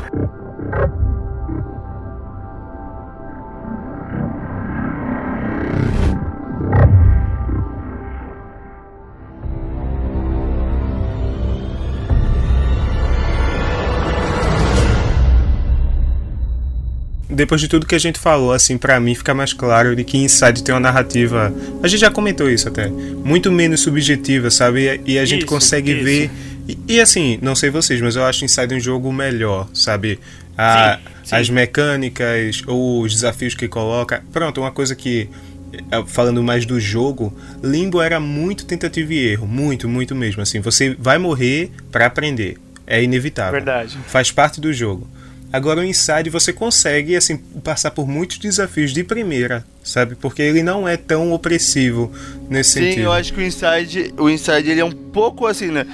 [17.35, 20.16] Depois de tudo que a gente falou, assim, para mim fica mais claro de que
[20.18, 21.53] Inside tem uma narrativa.
[21.82, 22.89] A gente já comentou isso até.
[22.89, 25.01] Muito menos subjetiva, sabe?
[25.05, 26.05] E a gente Isso, consegue isso.
[26.05, 26.30] ver.
[26.68, 30.18] E, e, assim, não sei vocês, mas eu acho Inside um jogo melhor, sabe?
[30.57, 31.37] A- Sim, sim.
[31.37, 34.22] As mecânicas, ou os desafios que coloca.
[34.32, 35.28] Pronto, uma coisa que.
[35.72, 40.41] eh, Falando mais do jogo, Limbo era muito tentativa e erro, muito, muito mesmo.
[40.43, 42.57] Assim, você vai morrer pra aprender,
[42.87, 43.99] é inevitável Verdade.
[44.07, 45.07] faz parte do jogo.
[45.55, 50.16] Agora o Inside você consegue assim passar por muitos desafios de primeira, sabe?
[50.16, 52.12] Porque ele não é tão opressivo
[52.50, 53.02] nesse Sim, sentido.
[53.02, 55.86] eu acho que o Inside, o Inside ele é um pouco assim, né?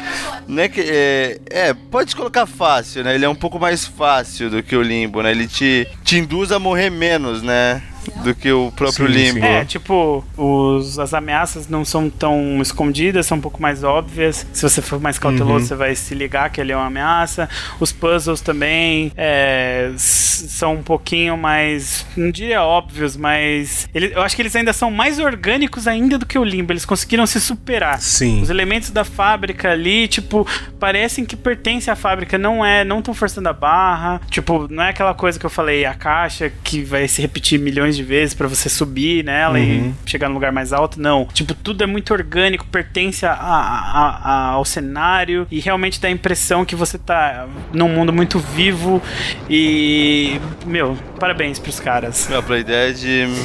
[0.48, 3.14] Não é que é, é, pode colocar fácil, né?
[3.14, 5.30] Ele é um pouco mais fácil do que o Limbo, né?
[5.30, 7.82] Ele te, te induz a morrer menos, né?
[8.24, 9.40] Do que o próprio Sim, Limbo.
[9.40, 9.44] sim.
[9.46, 14.46] É, tipo, os, as ameaças não são tão escondidas, são um pouco mais óbvias.
[14.53, 15.61] Se você for mais cauteloso, Uhum.
[15.68, 17.48] você vai se ligar que ele é uma ameaça.
[17.78, 22.07] Os puzzles também é, são um pouquinho mais.
[22.16, 23.88] Não diria óbvios, mas.
[23.94, 26.72] ele- eu acho que eles ainda são mais orgânicos ainda do que o Limbo.
[26.72, 28.01] Eles conseguiram se superar.
[28.01, 28.42] Sim.
[28.42, 30.46] Os elementos da fábrica ali, tipo,
[30.78, 34.20] parecem que pertencem à fábrica, não é, não estão forçando a barra.
[34.30, 37.89] Tipo, não é aquela coisa que eu falei, a caixa que vai se repetir milhões
[37.97, 39.95] de vezes pra você subir nela Uhum.
[40.07, 41.01] e chegar no lugar mais alto.
[41.01, 41.26] Não.
[41.32, 46.11] Tipo, tudo é muito orgânico, pertence a, a- a- ao cenário e realmente dá a
[46.11, 49.03] impressão que você tá num mundo muito vivo
[49.49, 50.41] e.
[50.66, 52.26] Meu, parabéns pros caras.
[52.28, 53.01] Meu, Playdead.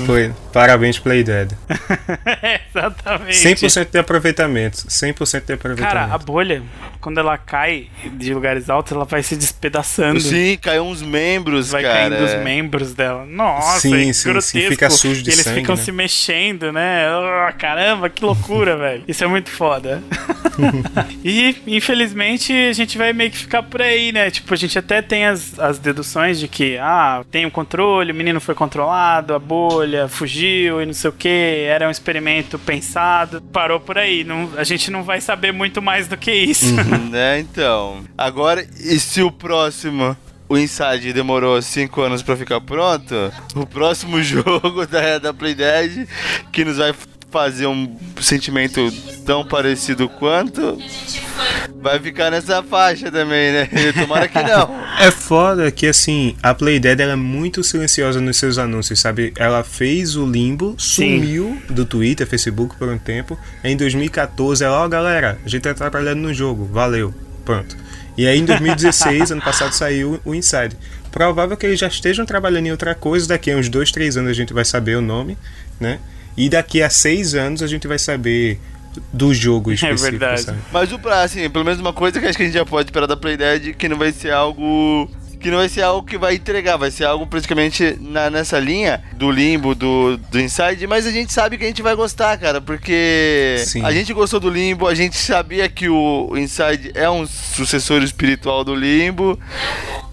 [0.06, 0.34] Foi.
[0.52, 1.56] Parabéns, Playdead.
[2.70, 3.38] Exatamente.
[3.38, 4.78] 100% de aproveitamento.
[4.88, 5.93] 100% de aproveitamento.
[5.96, 6.62] Cara, a bolha,
[7.02, 10.20] quando ela cai de lugares altos, ela vai se despedaçando.
[10.20, 12.10] Sim, caiu uns membros, Vai cara.
[12.16, 13.26] caindo os membros dela.
[13.26, 14.74] Nossa, Sim, é sim, sim, grotesco.
[14.76, 15.82] fica sujo de E eles sangue, ficam né?
[15.82, 17.06] se mexendo, né?
[17.08, 19.04] Ah, caramba, que loucura, velho.
[19.08, 20.02] Isso é muito foda.
[21.24, 24.30] e, infelizmente, a gente vai meio que ficar por aí, né?
[24.32, 28.16] Tipo, a gente até tem as, as deduções de que, ah, tem o controle, o
[28.16, 33.42] menino foi controlado, a bolha fugiu e não sei o que, era um experimento pensado.
[33.42, 34.24] Parou por aí.
[34.24, 36.74] Não, a gente não vai saber muito mais do que isso.
[37.10, 38.04] né, então.
[38.18, 40.16] Agora, e se o próximo.
[40.48, 43.16] O Inside demorou 5 anos pra ficar pronto.
[43.56, 46.08] O próximo jogo da, da Playdead,
[46.52, 46.93] que nos vai
[47.32, 48.89] fazer um sentimento
[49.26, 50.78] tão parecido quanto,
[51.82, 53.70] vai ficar nessa faixa também, né?
[54.00, 54.86] Tomara que não.
[55.00, 59.34] É foda que assim, a Playdead ela é muito silenciosa nos seus anúncios, sabe?
[59.38, 61.20] Ela fez o limbo, Sim.
[61.20, 63.38] sumiu do Twitter, Facebook por um tempo.
[63.64, 67.76] Em 2014, ela, ó galera, a gente tá trabalhando no jogo, valeu, pronto.
[68.18, 70.78] E aí em 2016, ano passado, saiu o Inside.
[71.11, 74.32] Provável que eles já estejam trabalhando em outra coisa, daqui a uns 2, 3 anos
[74.32, 75.38] a gente vai saber o nome,
[75.80, 75.99] né?
[76.38, 78.59] E daqui a 6 anos a gente vai saber
[79.11, 80.41] do jogo específico, verdade.
[80.41, 80.57] sabe?
[80.72, 83.07] Mas o assim, pelo menos uma coisa que acho que a gente já pode esperar
[83.07, 85.09] da Playdead, que não vai ser algo.
[85.46, 89.04] Que não vai ser algo que vai entregar, vai ser algo praticamente na, nessa linha
[89.14, 92.60] do limbo, do, do inside, mas a gente sabe que a gente vai gostar, cara,
[92.60, 93.86] porque Sim.
[93.86, 98.64] a gente gostou do limbo, a gente sabia que o inside é um sucessor espiritual
[98.64, 99.39] do limbo,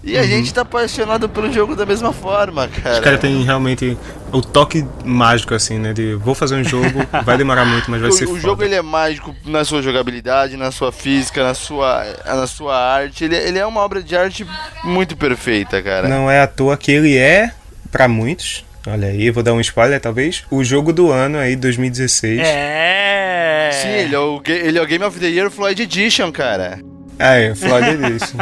[0.03, 2.95] e a gente tá apaixonado pelo jogo da mesma forma, cara.
[2.95, 3.97] Os caras têm realmente
[4.33, 5.93] o toque mágico, assim, né?
[5.93, 8.41] De vou fazer um jogo, vai demorar muito, mas vai ser o, o foda.
[8.41, 13.23] jogo ele é mágico na sua jogabilidade, na sua física, na sua, na sua arte.
[13.23, 14.45] Ele, ele é uma obra de arte
[14.83, 16.09] muito perfeita, cara.
[16.09, 17.51] Não é à toa que ele é,
[17.89, 22.41] pra muitos, olha aí, vou dar um spoiler talvez, o jogo do ano aí, 2016.
[22.43, 23.69] É.
[23.71, 26.79] Sim, ele é, o, ele é o Game of the Year Floyd Edition, cara.
[27.19, 28.37] Ah, é, Floyd Edition.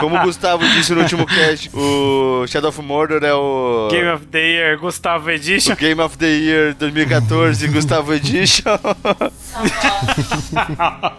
[0.00, 4.26] Como o Gustavo disse no último cast, o Shadow of Mordor é o Game of
[4.26, 5.72] the Year, Gustavo Edition.
[5.72, 8.72] o Game of the Year 2014 Gustavo Edition.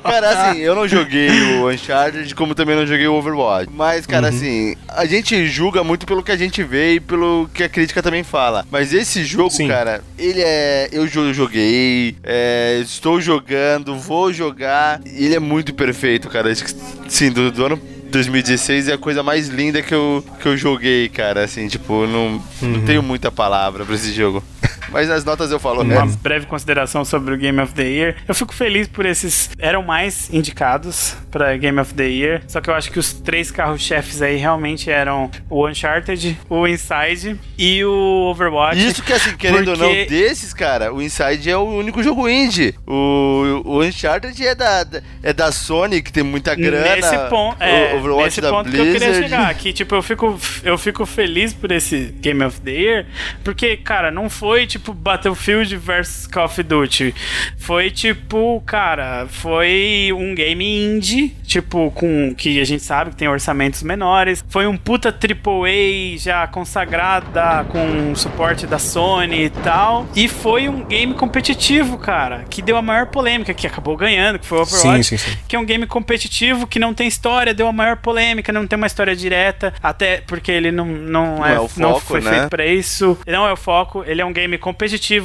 [0.04, 3.70] cara, assim, eu não joguei o Uncharted, como também não joguei o Overwatch.
[3.74, 7.64] Mas, cara, assim, a gente julga muito pelo que a gente vê e pelo que
[7.64, 8.66] a crítica também fala.
[8.72, 9.68] Mas esse jogo, Sim.
[9.68, 10.90] cara, ele é.
[10.92, 15.02] Eu jo- joguei, é, estou jogando, vou jogar.
[15.06, 16.52] E ele é muito perfeito, cara.
[16.52, 16.73] Acho que,
[17.08, 17.80] Sim, do, do ano
[18.14, 21.44] 2016 é a coisa mais linda que eu, que eu joguei, cara.
[21.44, 24.44] Assim, tipo, não, não tenho muita palavra pra esse jogo.
[24.94, 25.98] Mas nas notas eu falo, né?
[25.98, 28.16] Uma breve consideração sobre o Game of the Year.
[28.28, 29.50] Eu fico feliz por esses.
[29.58, 32.44] Eram mais indicados pra Game of the Year.
[32.48, 37.40] Só que eu acho que os três carros-chefes aí realmente eram o Uncharted, o Inside
[37.58, 38.86] e o Overwatch.
[38.86, 42.30] Isso que, assim, querendo ou não, Porque- desses, cara, o Inside é o único jogo
[42.30, 42.76] indie.
[42.86, 44.86] O, o Uncharted é da,
[45.24, 46.96] é da Sony, que tem muita grana.
[46.96, 49.24] Nesse ponto, é, o Overwatch nesse da ponto que eu queria Blizzard.
[49.30, 49.54] chegar.
[49.56, 53.06] Que, tipo, eu fico, eu fico feliz por esse Game of the Year,
[53.44, 57.14] porque, cara, não foi, tipo, Battlefield versus Call of Duty.
[57.58, 63.28] Foi, tipo, cara, foi um game indie tipo, com que a gente sabe que tem
[63.28, 64.44] orçamentos menores.
[64.50, 70.08] Foi um puta AAA já consagrada com suporte da Sony e tal.
[70.16, 74.46] E foi um game competitivo, cara, que deu a maior polêmica, que acabou ganhando, que
[74.48, 75.04] foi o Overwatch.
[75.04, 75.38] Sim, sim, sim.
[75.48, 78.78] Que é um game competitivo que não tem história, deu a maior polêmica, não tem
[78.78, 82.22] uma história direta, até porque ele não, não, Não é, é o não foco, foi
[82.22, 82.32] né?
[82.32, 83.18] feito pra isso.
[83.28, 84.73] Não é o foco, ele é um game competitivo,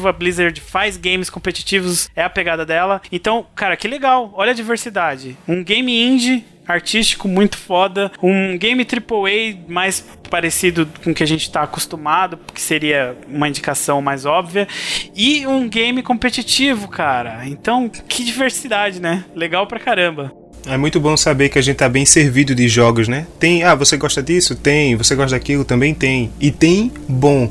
[0.07, 3.01] a Blizzard faz games competitivos, é a pegada dela.
[3.11, 5.37] Então, cara, que legal, olha a diversidade.
[5.47, 11.27] Um game indie artístico muito foda, um game AAA mais parecido com o que a
[11.27, 14.69] gente tá acostumado, que seria uma indicação mais óbvia,
[15.17, 17.49] e um game competitivo, cara.
[17.49, 19.25] Então, que diversidade, né?
[19.35, 20.31] Legal pra caramba.
[20.67, 23.27] É muito bom saber que a gente tá bem servido de jogos, né?
[23.41, 24.55] Tem, ah, você gosta disso?
[24.55, 24.97] Tem.
[24.97, 25.65] Você gosta daquilo?
[25.65, 26.31] Também tem.
[26.39, 27.51] E tem bom.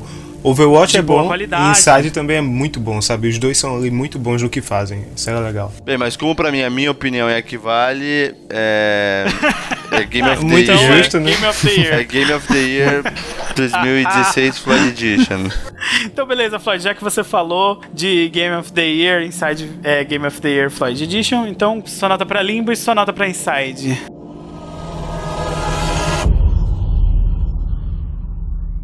[0.50, 1.62] Overwatch De é bom qualidade.
[1.64, 3.28] e Inside também é muito bom, sabe?
[3.28, 5.04] Os dois são ali muito bons no que fazem.
[5.16, 5.72] Isso era legal.
[5.84, 9.26] Bem, mas como pra mim a minha opinião é a que vale, é,
[9.92, 10.96] é Game of the Muito Year.
[10.98, 11.30] justo, é né?
[11.32, 12.06] Game of the É Year.
[12.06, 13.02] Game of the Year
[13.56, 15.48] 2016 Flood Edition.
[16.04, 20.26] então, beleza, Floyd, já que você falou de Game of the Year, Inside é, Game
[20.26, 24.17] of the Year Floyd Edition, então só nota pra Limbo e só nota pra Inside.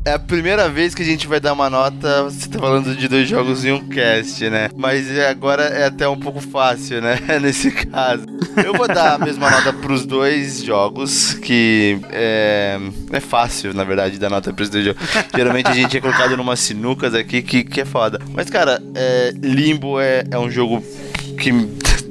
[0.06, 2.24] É a primeira vez que a gente vai dar uma nota.
[2.24, 4.68] Você tá falando de dois jogos em um cast, né?
[4.76, 7.18] Mas agora é até um pouco fácil, né?
[7.40, 8.26] Nesse caso.
[8.62, 12.78] Eu vou dar a mesma nota pros dois jogos, que é,
[13.12, 15.02] é fácil, na verdade, dar nota pros dois jogos.
[15.34, 18.20] Geralmente a gente é colocado numa sinucas aqui que, que é foda.
[18.34, 20.84] Mas, cara, é, Limbo é, é um jogo
[21.38, 21.50] que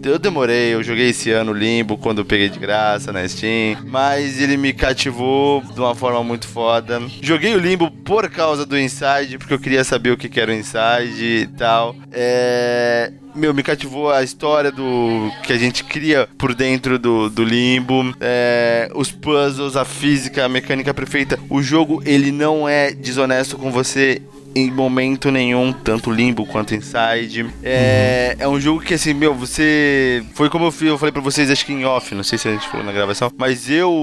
[0.10, 4.42] eu demorei, eu joguei esse ano Limbo quando eu peguei de graça na Steam, mas
[4.42, 7.02] ele me cativou de uma forma muito foda.
[7.22, 10.54] Joguei o Limbo por causa do Inside, porque eu queria saber o que era o
[10.54, 11.96] Inside e tal.
[12.12, 13.12] É.
[13.36, 18.14] Meu, me cativou a história do que a gente cria por dentro do, do limbo,
[18.22, 21.40] é, os puzzles, a física, a mecânica perfeita.
[21.50, 24.22] O jogo, ele não é desonesto com você
[24.56, 27.48] em momento nenhum, tanto Limbo quanto Inside.
[27.64, 30.24] É, é um jogo que, assim, meu, você.
[30.34, 32.48] Foi como eu, fui, eu falei pra vocês, acho que em off, não sei se
[32.48, 33.94] a gente falou na gravação, mas eu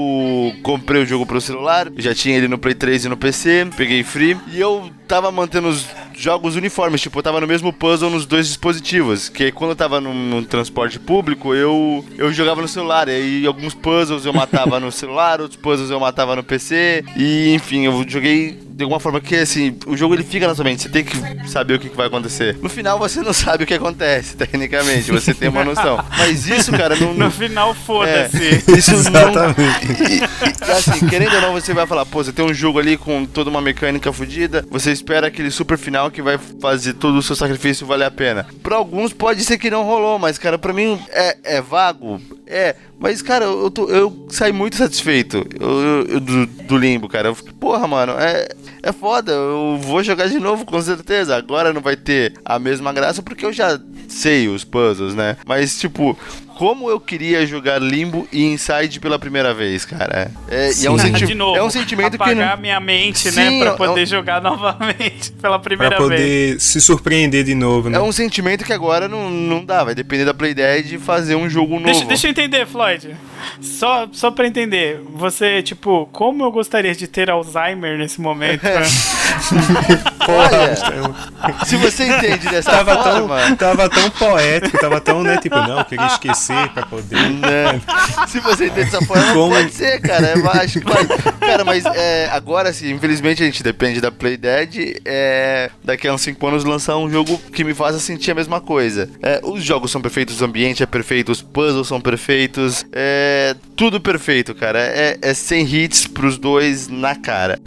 [0.63, 4.03] comprei o jogo pro celular, já tinha ele no Play 3 e no PC, peguei
[4.03, 8.27] free, e eu tava mantendo os jogos uniformes, tipo, eu tava no mesmo puzzle nos
[8.27, 13.09] dois dispositivos, que quando eu tava num, num transporte público, eu, eu jogava no celular,
[13.09, 17.87] e alguns puzzles eu matava no celular, outros puzzles eu matava no PC, e enfim,
[17.87, 20.89] eu joguei de alguma forma que, assim, o jogo ele fica na sua mente, você
[20.89, 21.15] tem que
[21.51, 22.57] saber o que, que vai acontecer.
[22.63, 26.03] No final você não sabe o que acontece, tecnicamente, você tem uma noção.
[26.17, 27.13] Mas isso, cara, não...
[27.13, 28.39] No não final, foda-se.
[28.43, 29.31] é, isso não...
[29.31, 30.03] Exatamente.
[30.09, 32.97] E, e, assim, querendo ou não, você vai falar, pô, você tem um jogo ali
[32.97, 37.23] com toda uma mecânica fodida, você espera aquele super final que vai fazer todo o
[37.23, 38.47] seu sacrifício valer a pena.
[38.63, 42.75] Pra alguns pode ser que não rolou, mas, cara, pra mim é, é vago, é.
[43.01, 47.29] Mas, cara, eu, tô- eu saí muito satisfeito eu- eu- do, do limbo, cara.
[47.29, 48.47] Eu fiquei, porra, mano, é,
[48.83, 49.33] é foda.
[49.33, 51.35] Eu vou jogar de novo, com certeza.
[51.35, 55.37] Agora não vai ter a mesma graça porque eu já sei os puzzles, né?
[55.47, 56.17] Mas, tipo,
[56.61, 60.31] como eu queria jogar Limbo e Inside pela primeira vez, cara.
[60.47, 62.61] É, e é um, Ah, senti de novo, é um sentimento que apagar não.
[62.61, 66.21] minha mente, Sim, né, pra é poder um- jogar novamente pela primeira Pra vez.
[66.21, 67.97] poder se surpreender de novo, né?
[67.97, 69.83] É um sentimento que agora não, não dá.
[69.85, 71.87] Vai depender da Playdead de fazer um jogo novo.
[71.87, 73.17] Deixa, deixa eu entender, Floyd.
[73.61, 78.63] Só, só pra entender, você, tipo, como eu gostaria de ter Alzheimer nesse momento?
[78.65, 78.83] né?
[80.29, 83.57] Olha, se você entende dessa Tava tão, forma.
[83.57, 85.39] tava tão poético, tava tão, né?
[85.39, 87.17] Tipo, não, eu queria esquecer pra poder.
[87.31, 87.81] né?
[88.29, 89.55] Se você entende dessa forma, Como?
[89.55, 90.35] pode ser, cara.
[90.37, 91.07] Eu acho que vai.
[91.41, 95.01] Cara, mas é, agora sim, infelizmente a gente depende da Playdead.
[95.05, 98.61] É, daqui a uns 5 anos lançar um jogo que me faça sentir a mesma
[98.61, 99.09] coisa.
[99.23, 102.85] É, os jogos são perfeitos, o ambiente é perfeito, os puzzles são perfeitos.
[102.93, 103.30] É
[103.77, 104.79] tudo perfeito, cara.
[104.79, 107.59] É, é 100 hits pros dois na cara.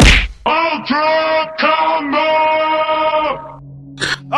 [0.45, 3.62] Ultra Combo!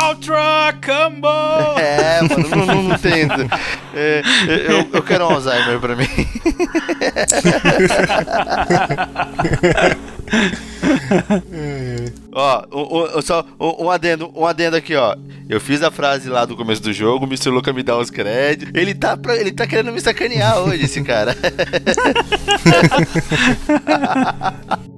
[1.80, 3.28] É, mano, não, não, não tem.
[3.94, 4.22] É,
[4.68, 6.08] eu, eu quero um Alzheimer pra mim.
[12.32, 15.16] Ó, um, um- só um, um adendo, um adendo aqui, ó.
[15.48, 17.50] Eu fiz a frase lá do começo do jogo, o Mr.
[17.50, 18.74] Luca me dá os créditos.
[18.74, 21.36] Ele tá, pra, ele tá querendo me sacanear hoje, esse cara.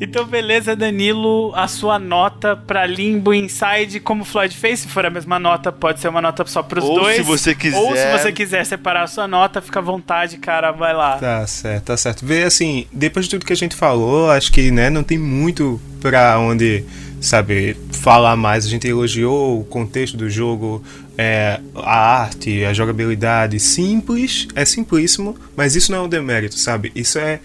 [0.00, 5.06] Então, beleza, Danilo, a sua nota pra Limbo Inside, como o Floyd fez, se for
[5.06, 7.16] a mesma nota, pode ser uma nota só pros Ou dois.
[7.16, 7.78] se você quiser.
[7.78, 11.16] Ou se você quiser separar a sua nota, fica à vontade, cara, vai lá.
[11.18, 12.26] Tá certo, tá certo.
[12.26, 15.80] Vê assim, depois de tudo que a gente falou, acho que né, não tem muito
[16.00, 16.84] pra onde,
[17.20, 18.66] sabe, falar mais.
[18.66, 20.82] A gente elogiou o contexto do jogo,
[21.16, 23.60] é, a arte, a jogabilidade.
[23.60, 26.90] Simples, é simplíssimo, mas isso não é um demérito, sabe?
[26.94, 27.40] Isso é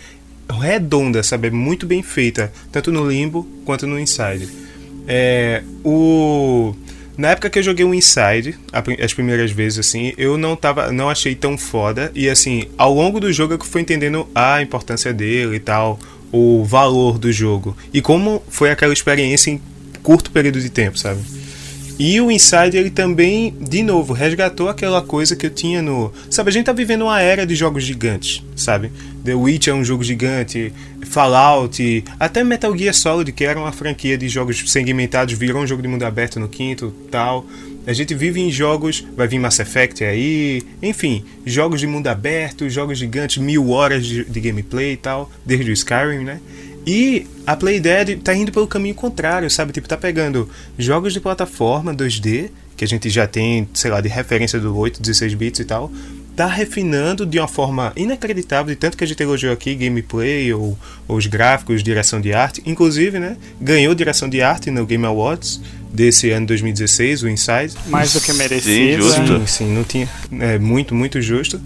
[0.49, 1.47] redonda, sabe?
[1.47, 4.49] É muito bem feita, tanto no Limbo quanto no Inside.
[5.07, 6.75] É, o
[7.17, 8.57] na época que eu joguei o Inside,
[9.03, 13.19] as primeiras vezes assim, eu não tava, não achei tão foda e assim, ao longo
[13.19, 15.99] do jogo eu fui entendendo a importância dele e tal,
[16.31, 19.61] o valor do jogo e como foi aquela experiência em
[20.01, 21.19] curto período de tempo, sabe?
[21.99, 26.13] E o Inside ele também, de novo, resgatou aquela coisa que eu tinha no.
[26.29, 28.89] Sabe, a gente tá vivendo uma era de jogos gigantes, sabe?
[29.25, 30.71] The Witch é um jogo gigante,
[31.05, 35.81] Fallout, até Metal Gear Solid, que era uma franquia de jogos segmentados, virou um jogo
[35.81, 37.45] de mundo aberto no quinto tal.
[37.85, 42.69] A gente vive em jogos, vai vir Mass Effect aí, enfim, jogos de mundo aberto,
[42.69, 46.39] jogos gigantes, mil horas de, de gameplay e tal, desde o Skyrim, né?
[46.89, 49.71] E a Playdead tá indo pelo caminho contrário, sabe?
[49.71, 54.09] Tipo, tá pegando jogos de plataforma 2D, que a gente já tem, sei lá, de
[54.09, 55.91] referência do 8, 16 bits e tal,
[56.35, 60.75] tá refinando de uma forma inacreditável, de tanto que a gente elogiou aqui gameplay, ou,
[61.07, 62.63] ou os gráficos, direção de arte.
[62.65, 65.61] Inclusive, né, ganhou direção de arte no Game Awards
[65.93, 67.75] desse ano 2016, o Inside.
[67.85, 69.03] Mais do que merecido.
[69.03, 69.39] Sim, justo.
[69.39, 70.09] Sim, sim, não tinha.
[70.39, 71.61] É muito, muito justo.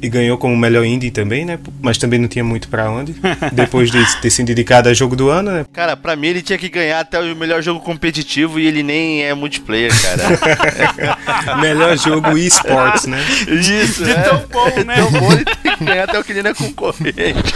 [0.00, 1.58] E ganhou como melhor indie também, né?
[1.80, 3.16] Mas também não tinha muito pra onde.
[3.52, 5.66] Depois de ter sido indicado a jogo do ano, né?
[5.72, 9.24] Cara, pra mim ele tinha que ganhar até o melhor jogo competitivo e ele nem
[9.24, 11.58] é multiplayer, cara.
[11.60, 13.18] melhor jogo esports, né?
[13.48, 14.14] Isso, De é.
[14.22, 14.96] tão bom, né?
[14.96, 17.54] Tão bom ele tem que ganhar até o que ele não é concorrente.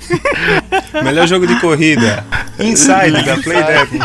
[1.02, 2.24] Melhor jogo de corrida.
[2.58, 3.88] Inside da Playdead.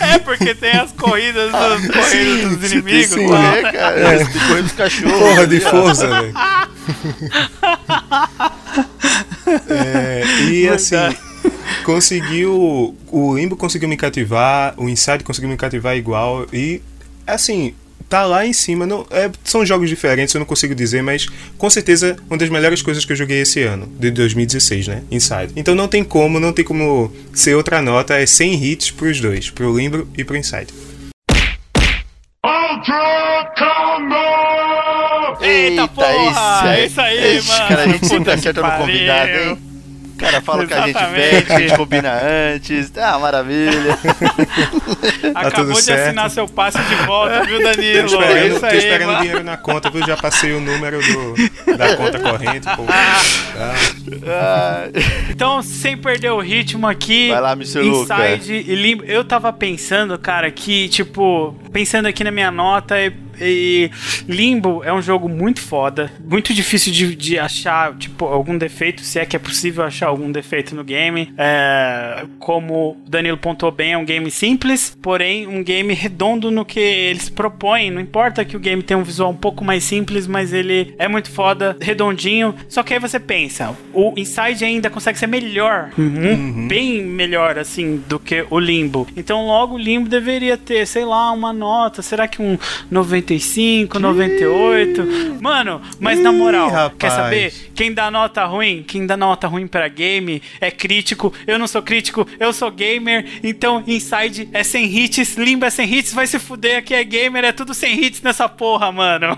[0.00, 3.14] É, porque tem as corridas dos, corridas dos inimigos.
[3.14, 3.50] Que lá.
[3.50, 4.18] correr, cara.
[4.18, 5.18] Tem que correr dos cachorros.
[5.18, 6.34] Porra de força, velho.
[9.68, 10.96] É, e assim,
[11.84, 12.96] conseguiu.
[13.08, 16.46] O Limbo conseguiu me cativar, o Inside conseguiu me cativar igual.
[16.52, 16.82] E
[17.26, 17.74] assim,
[18.08, 18.86] tá lá em cima.
[18.86, 21.26] Não, é, são jogos diferentes, eu não consigo dizer, mas
[21.56, 25.02] com certeza uma das melhores coisas que eu joguei esse ano, de 2016, né?
[25.10, 25.52] Inside.
[25.56, 29.50] Então não tem como, não tem como ser outra nota, é 100 hits pros dois,
[29.50, 30.68] pro Limbo e pro Inside.
[35.40, 36.78] Eita, porra!
[36.78, 37.68] Isso aí, esse mano.
[37.68, 39.58] Cara, a gente sempre Puta que acerta no convidado, hein?
[40.16, 42.18] O cara fala que a gente que a gente combina
[42.54, 42.90] antes.
[42.96, 43.98] Ah, maravilha.
[45.34, 46.00] Acabou tudo de certo.
[46.06, 48.08] assinar seu passe de volta, viu, Danilo?
[48.08, 49.20] Tô É esperando, isso tô aí, esperando mano.
[49.20, 50.06] dinheiro na conta, viu?
[50.06, 52.66] Já passei o número do, da conta corrente.
[52.76, 52.84] Pô.
[52.84, 53.74] Tá.
[54.26, 54.84] Ah,
[55.30, 57.80] Então, sem perder o ritmo aqui, Vai lá, Mr.
[57.80, 58.28] Luca.
[58.34, 59.04] Inside e Limbo.
[59.04, 62.94] Eu tava pensando, cara, que, tipo, pensando aqui na minha nota,
[63.40, 63.90] e,
[64.28, 69.18] Limbo é um jogo muito foda, muito difícil de, de achar, tipo, algum defeito, se
[69.18, 71.32] é que é possível achar algum defeito no game.
[71.36, 76.64] É, como o Danilo pontuou bem, é um game simples, porém um game redondo no
[76.64, 77.90] que eles propõem.
[77.90, 81.08] Não importa que o game tenha um visual um pouco mais simples, mas ele é
[81.08, 82.54] muito foda, redondinho.
[82.68, 88.02] Só que aí você pensa, o Inside ainda consegue ser melhor, mu- bem melhor assim
[88.08, 89.06] do que o Limbo.
[89.16, 92.02] Então logo o Limbo deveria ter, sei lá, uma nota.
[92.02, 92.58] Será que um
[93.26, 95.40] 95, 98?
[95.40, 96.96] Mano, mas na Ih, moral, rapaz.
[96.98, 97.52] quer saber?
[97.74, 101.32] Quem dá nota ruim, quem dá nota ruim pra game é crítico.
[101.46, 103.40] Eu não sou crítico, eu sou gamer.
[103.42, 106.78] Então Inside é sem hits, Limbo é sem hits, vai se fuder.
[106.78, 109.36] Aqui é gamer, é tudo sem hits nessa porra, mano.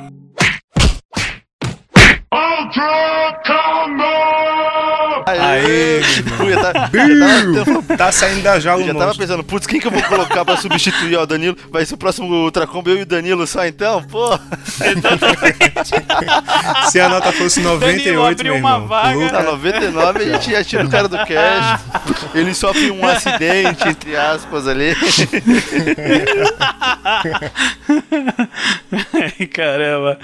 [5.31, 9.91] Aê, já já tava- Tá saindo da jaula já tava pensando, putz, quem que eu
[9.91, 11.57] vou colocar pra substituir ó, o Danilo?
[11.71, 14.03] Vai ser o próximo Ultra Combo, eu e o Danilo só então?
[14.05, 14.39] Pô,
[16.91, 18.89] Se a nota fosse 98, abriu meu uma irmão.
[18.89, 19.15] vaga.
[19.17, 21.81] Luca, na 99 a gente já tira o cara do cash.
[22.35, 24.95] Ele sofre um acidente, entre aspas, ali.
[29.53, 30.19] Caramba.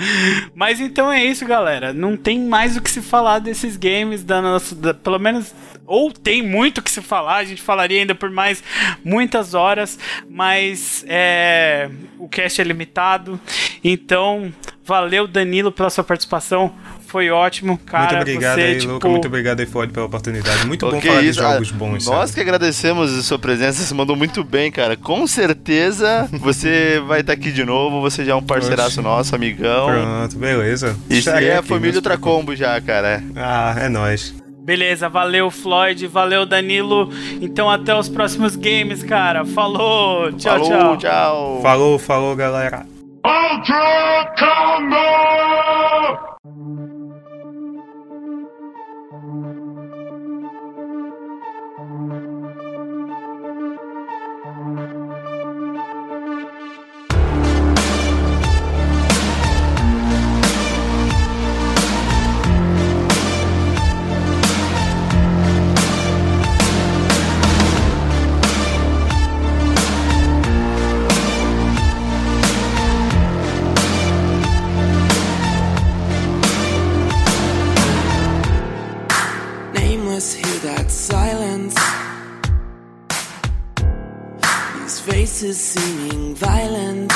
[0.55, 1.93] Mas então é isso, galera.
[1.93, 4.75] Não tem mais o que se falar desses games da nossa.
[4.75, 5.55] da- pelo menos.
[5.87, 8.63] Ou tem muito o que se falar, a gente falaria ainda por mais
[9.05, 9.99] muitas horas,
[10.31, 13.39] mas é, o cast é limitado.
[13.83, 14.51] Então,
[14.85, 16.73] valeu, Danilo, pela sua participação.
[17.07, 18.17] Foi ótimo, cara.
[18.17, 19.09] muito obrigado você, aí, tipo, Luca.
[19.09, 20.67] Muito obrigado aí, Ford, pela oportunidade.
[20.67, 22.33] Muito bom Ok, falar de isso, jogos ah, bons, Nós sabe?
[22.33, 24.97] que agradecemos a sua presença, você mandou muito bem, cara.
[24.97, 29.03] Com certeza você vai estar aqui de novo, você já é um parceiraço Oxe.
[29.03, 29.87] nosso, amigão.
[29.87, 30.97] Pronto, beleza.
[31.09, 32.37] Isso Estarei é a família não se Ultra preocupe.
[32.41, 33.23] Combo já, cara.
[33.37, 34.35] Ah, é nóis.
[34.65, 37.11] Beleza, valeu Floyd, valeu Danilo.
[37.41, 39.45] Então até os próximos games, cara.
[39.45, 40.97] Falou, tchau, Falou, tchau.
[40.97, 41.61] tchau.
[41.63, 42.87] Falou, falou, galera.
[43.27, 45.74] Ultra Combo!
[85.45, 87.13] Faces seeming violent.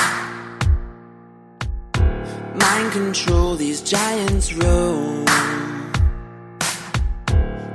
[2.60, 5.24] Mind control, these giants roam.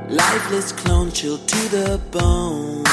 [0.09, 2.83] Lifeless clone chilled to the bone.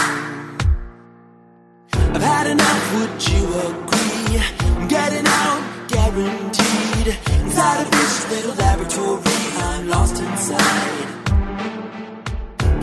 [1.92, 4.40] I've had enough, would you agree?
[4.76, 7.08] I'm getting out, guaranteed.
[7.44, 9.36] Inside a vicious little laboratory,
[9.68, 11.08] I'm lost inside.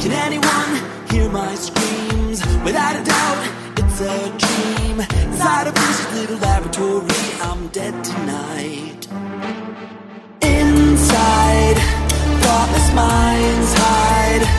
[0.01, 0.71] Can anyone
[1.09, 2.45] hear my screams?
[2.63, 3.66] Without a doubt,
[3.99, 4.99] it's a dream.
[4.99, 7.07] Inside a vicious little laboratory,
[7.41, 9.07] I'm dead tonight.
[10.41, 11.77] Inside,
[12.41, 14.56] thoughtless minds hide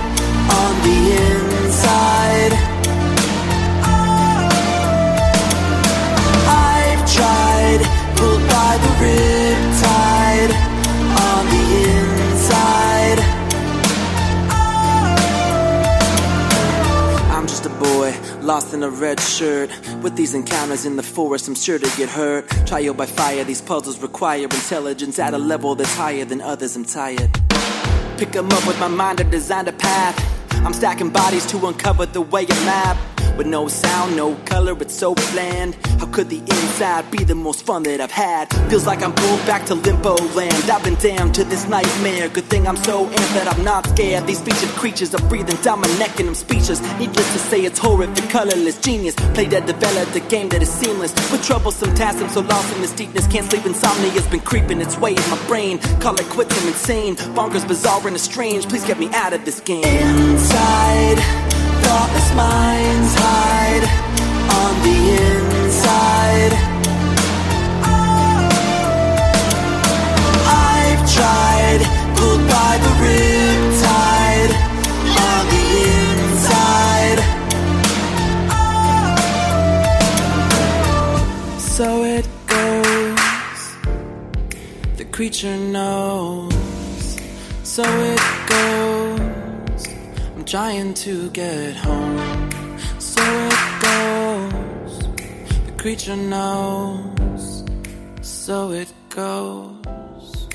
[18.48, 19.68] lost in a red shirt.
[20.02, 22.48] With these encounters in the forest, I'm sure to get hurt.
[22.66, 26.74] Trial by fire, these puzzles require intelligence at a level that's higher than others.
[26.74, 27.30] I'm tired.
[28.16, 30.16] Pick 'em up with my mind, I've designed a path.
[30.64, 32.96] I'm stacking bodies to uncover the way a map.
[33.38, 35.76] With no sound, no color, it's so bland.
[36.00, 38.52] How could the inside be the most fun that I've had?
[38.68, 40.68] Feels like I'm pulled back to limbo land.
[40.68, 42.28] I've been damned to this nightmare.
[42.30, 44.26] Good thing I'm so amped that I'm not scared.
[44.26, 46.80] These featured creatures are breathing down my neck and I'm speechless.
[46.98, 49.14] Needless to say, it's horrific, colorless genius.
[49.34, 51.14] Play dead, developed a game that is seamless.
[51.30, 53.28] With troublesome tasks, I'm so lost in this deepness.
[53.28, 55.78] Can't sleep, insomnia's been creeping its way in my brain.
[56.00, 57.14] Call it quits, I'm insane.
[57.36, 58.68] Bonkers, bizarre, and strange.
[58.68, 59.84] Please get me out of this game.
[59.84, 61.57] Inside,
[61.88, 63.84] thoughtless minds hide
[64.60, 64.98] on the
[65.28, 66.52] inside.
[67.92, 68.48] Oh,
[70.74, 71.80] I've tried,
[72.16, 74.52] pulled by the riptide
[75.30, 75.66] on the
[75.96, 77.20] inside.
[78.52, 78.66] Oh,
[81.76, 83.62] so it goes.
[84.98, 86.54] The creature knows.
[87.62, 87.82] So
[88.12, 88.17] it
[90.48, 92.48] trying to get home.
[92.98, 94.98] So it goes.
[95.66, 97.64] The creature knows.
[98.22, 100.48] So it goes.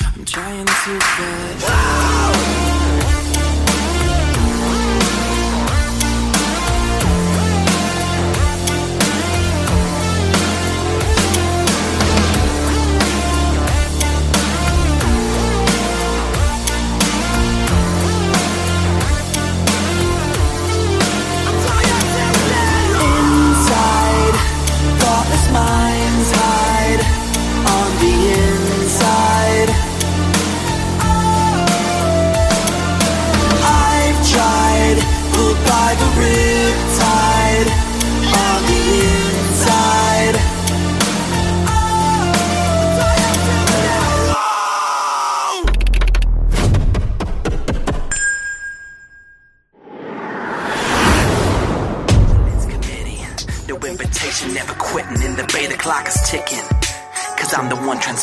[0.00, 2.57] I'm trying to get inside.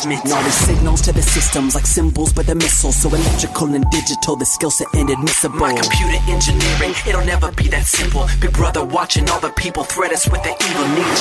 [0.06, 2.94] All these signals to the systems like symbols by the missiles.
[2.94, 5.58] So electrical and digital, the skill set inadmissible.
[5.58, 8.28] My computer engineering, it'll never be that simple.
[8.40, 11.16] Big brother watching all the people threat us with their evil needle.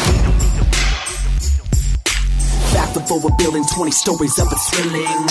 [2.69, 5.27] Fact of over building 20 stories up, it's thrilling.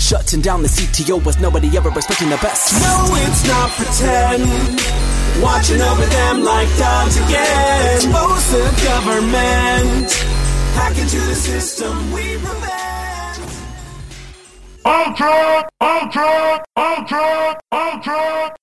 [0.00, 2.72] Shutting down the CTO was nobody ever expecting the best.
[2.82, 4.42] No, it's not pretend.
[5.40, 7.94] Watching over them like dogs again.
[7.94, 10.39] Expose the government.
[10.74, 13.40] Hack into the system, we prevent.
[14.84, 15.68] Ultra!
[15.80, 16.64] Ultra!
[16.76, 17.60] Ultra!
[17.72, 18.54] Ultra!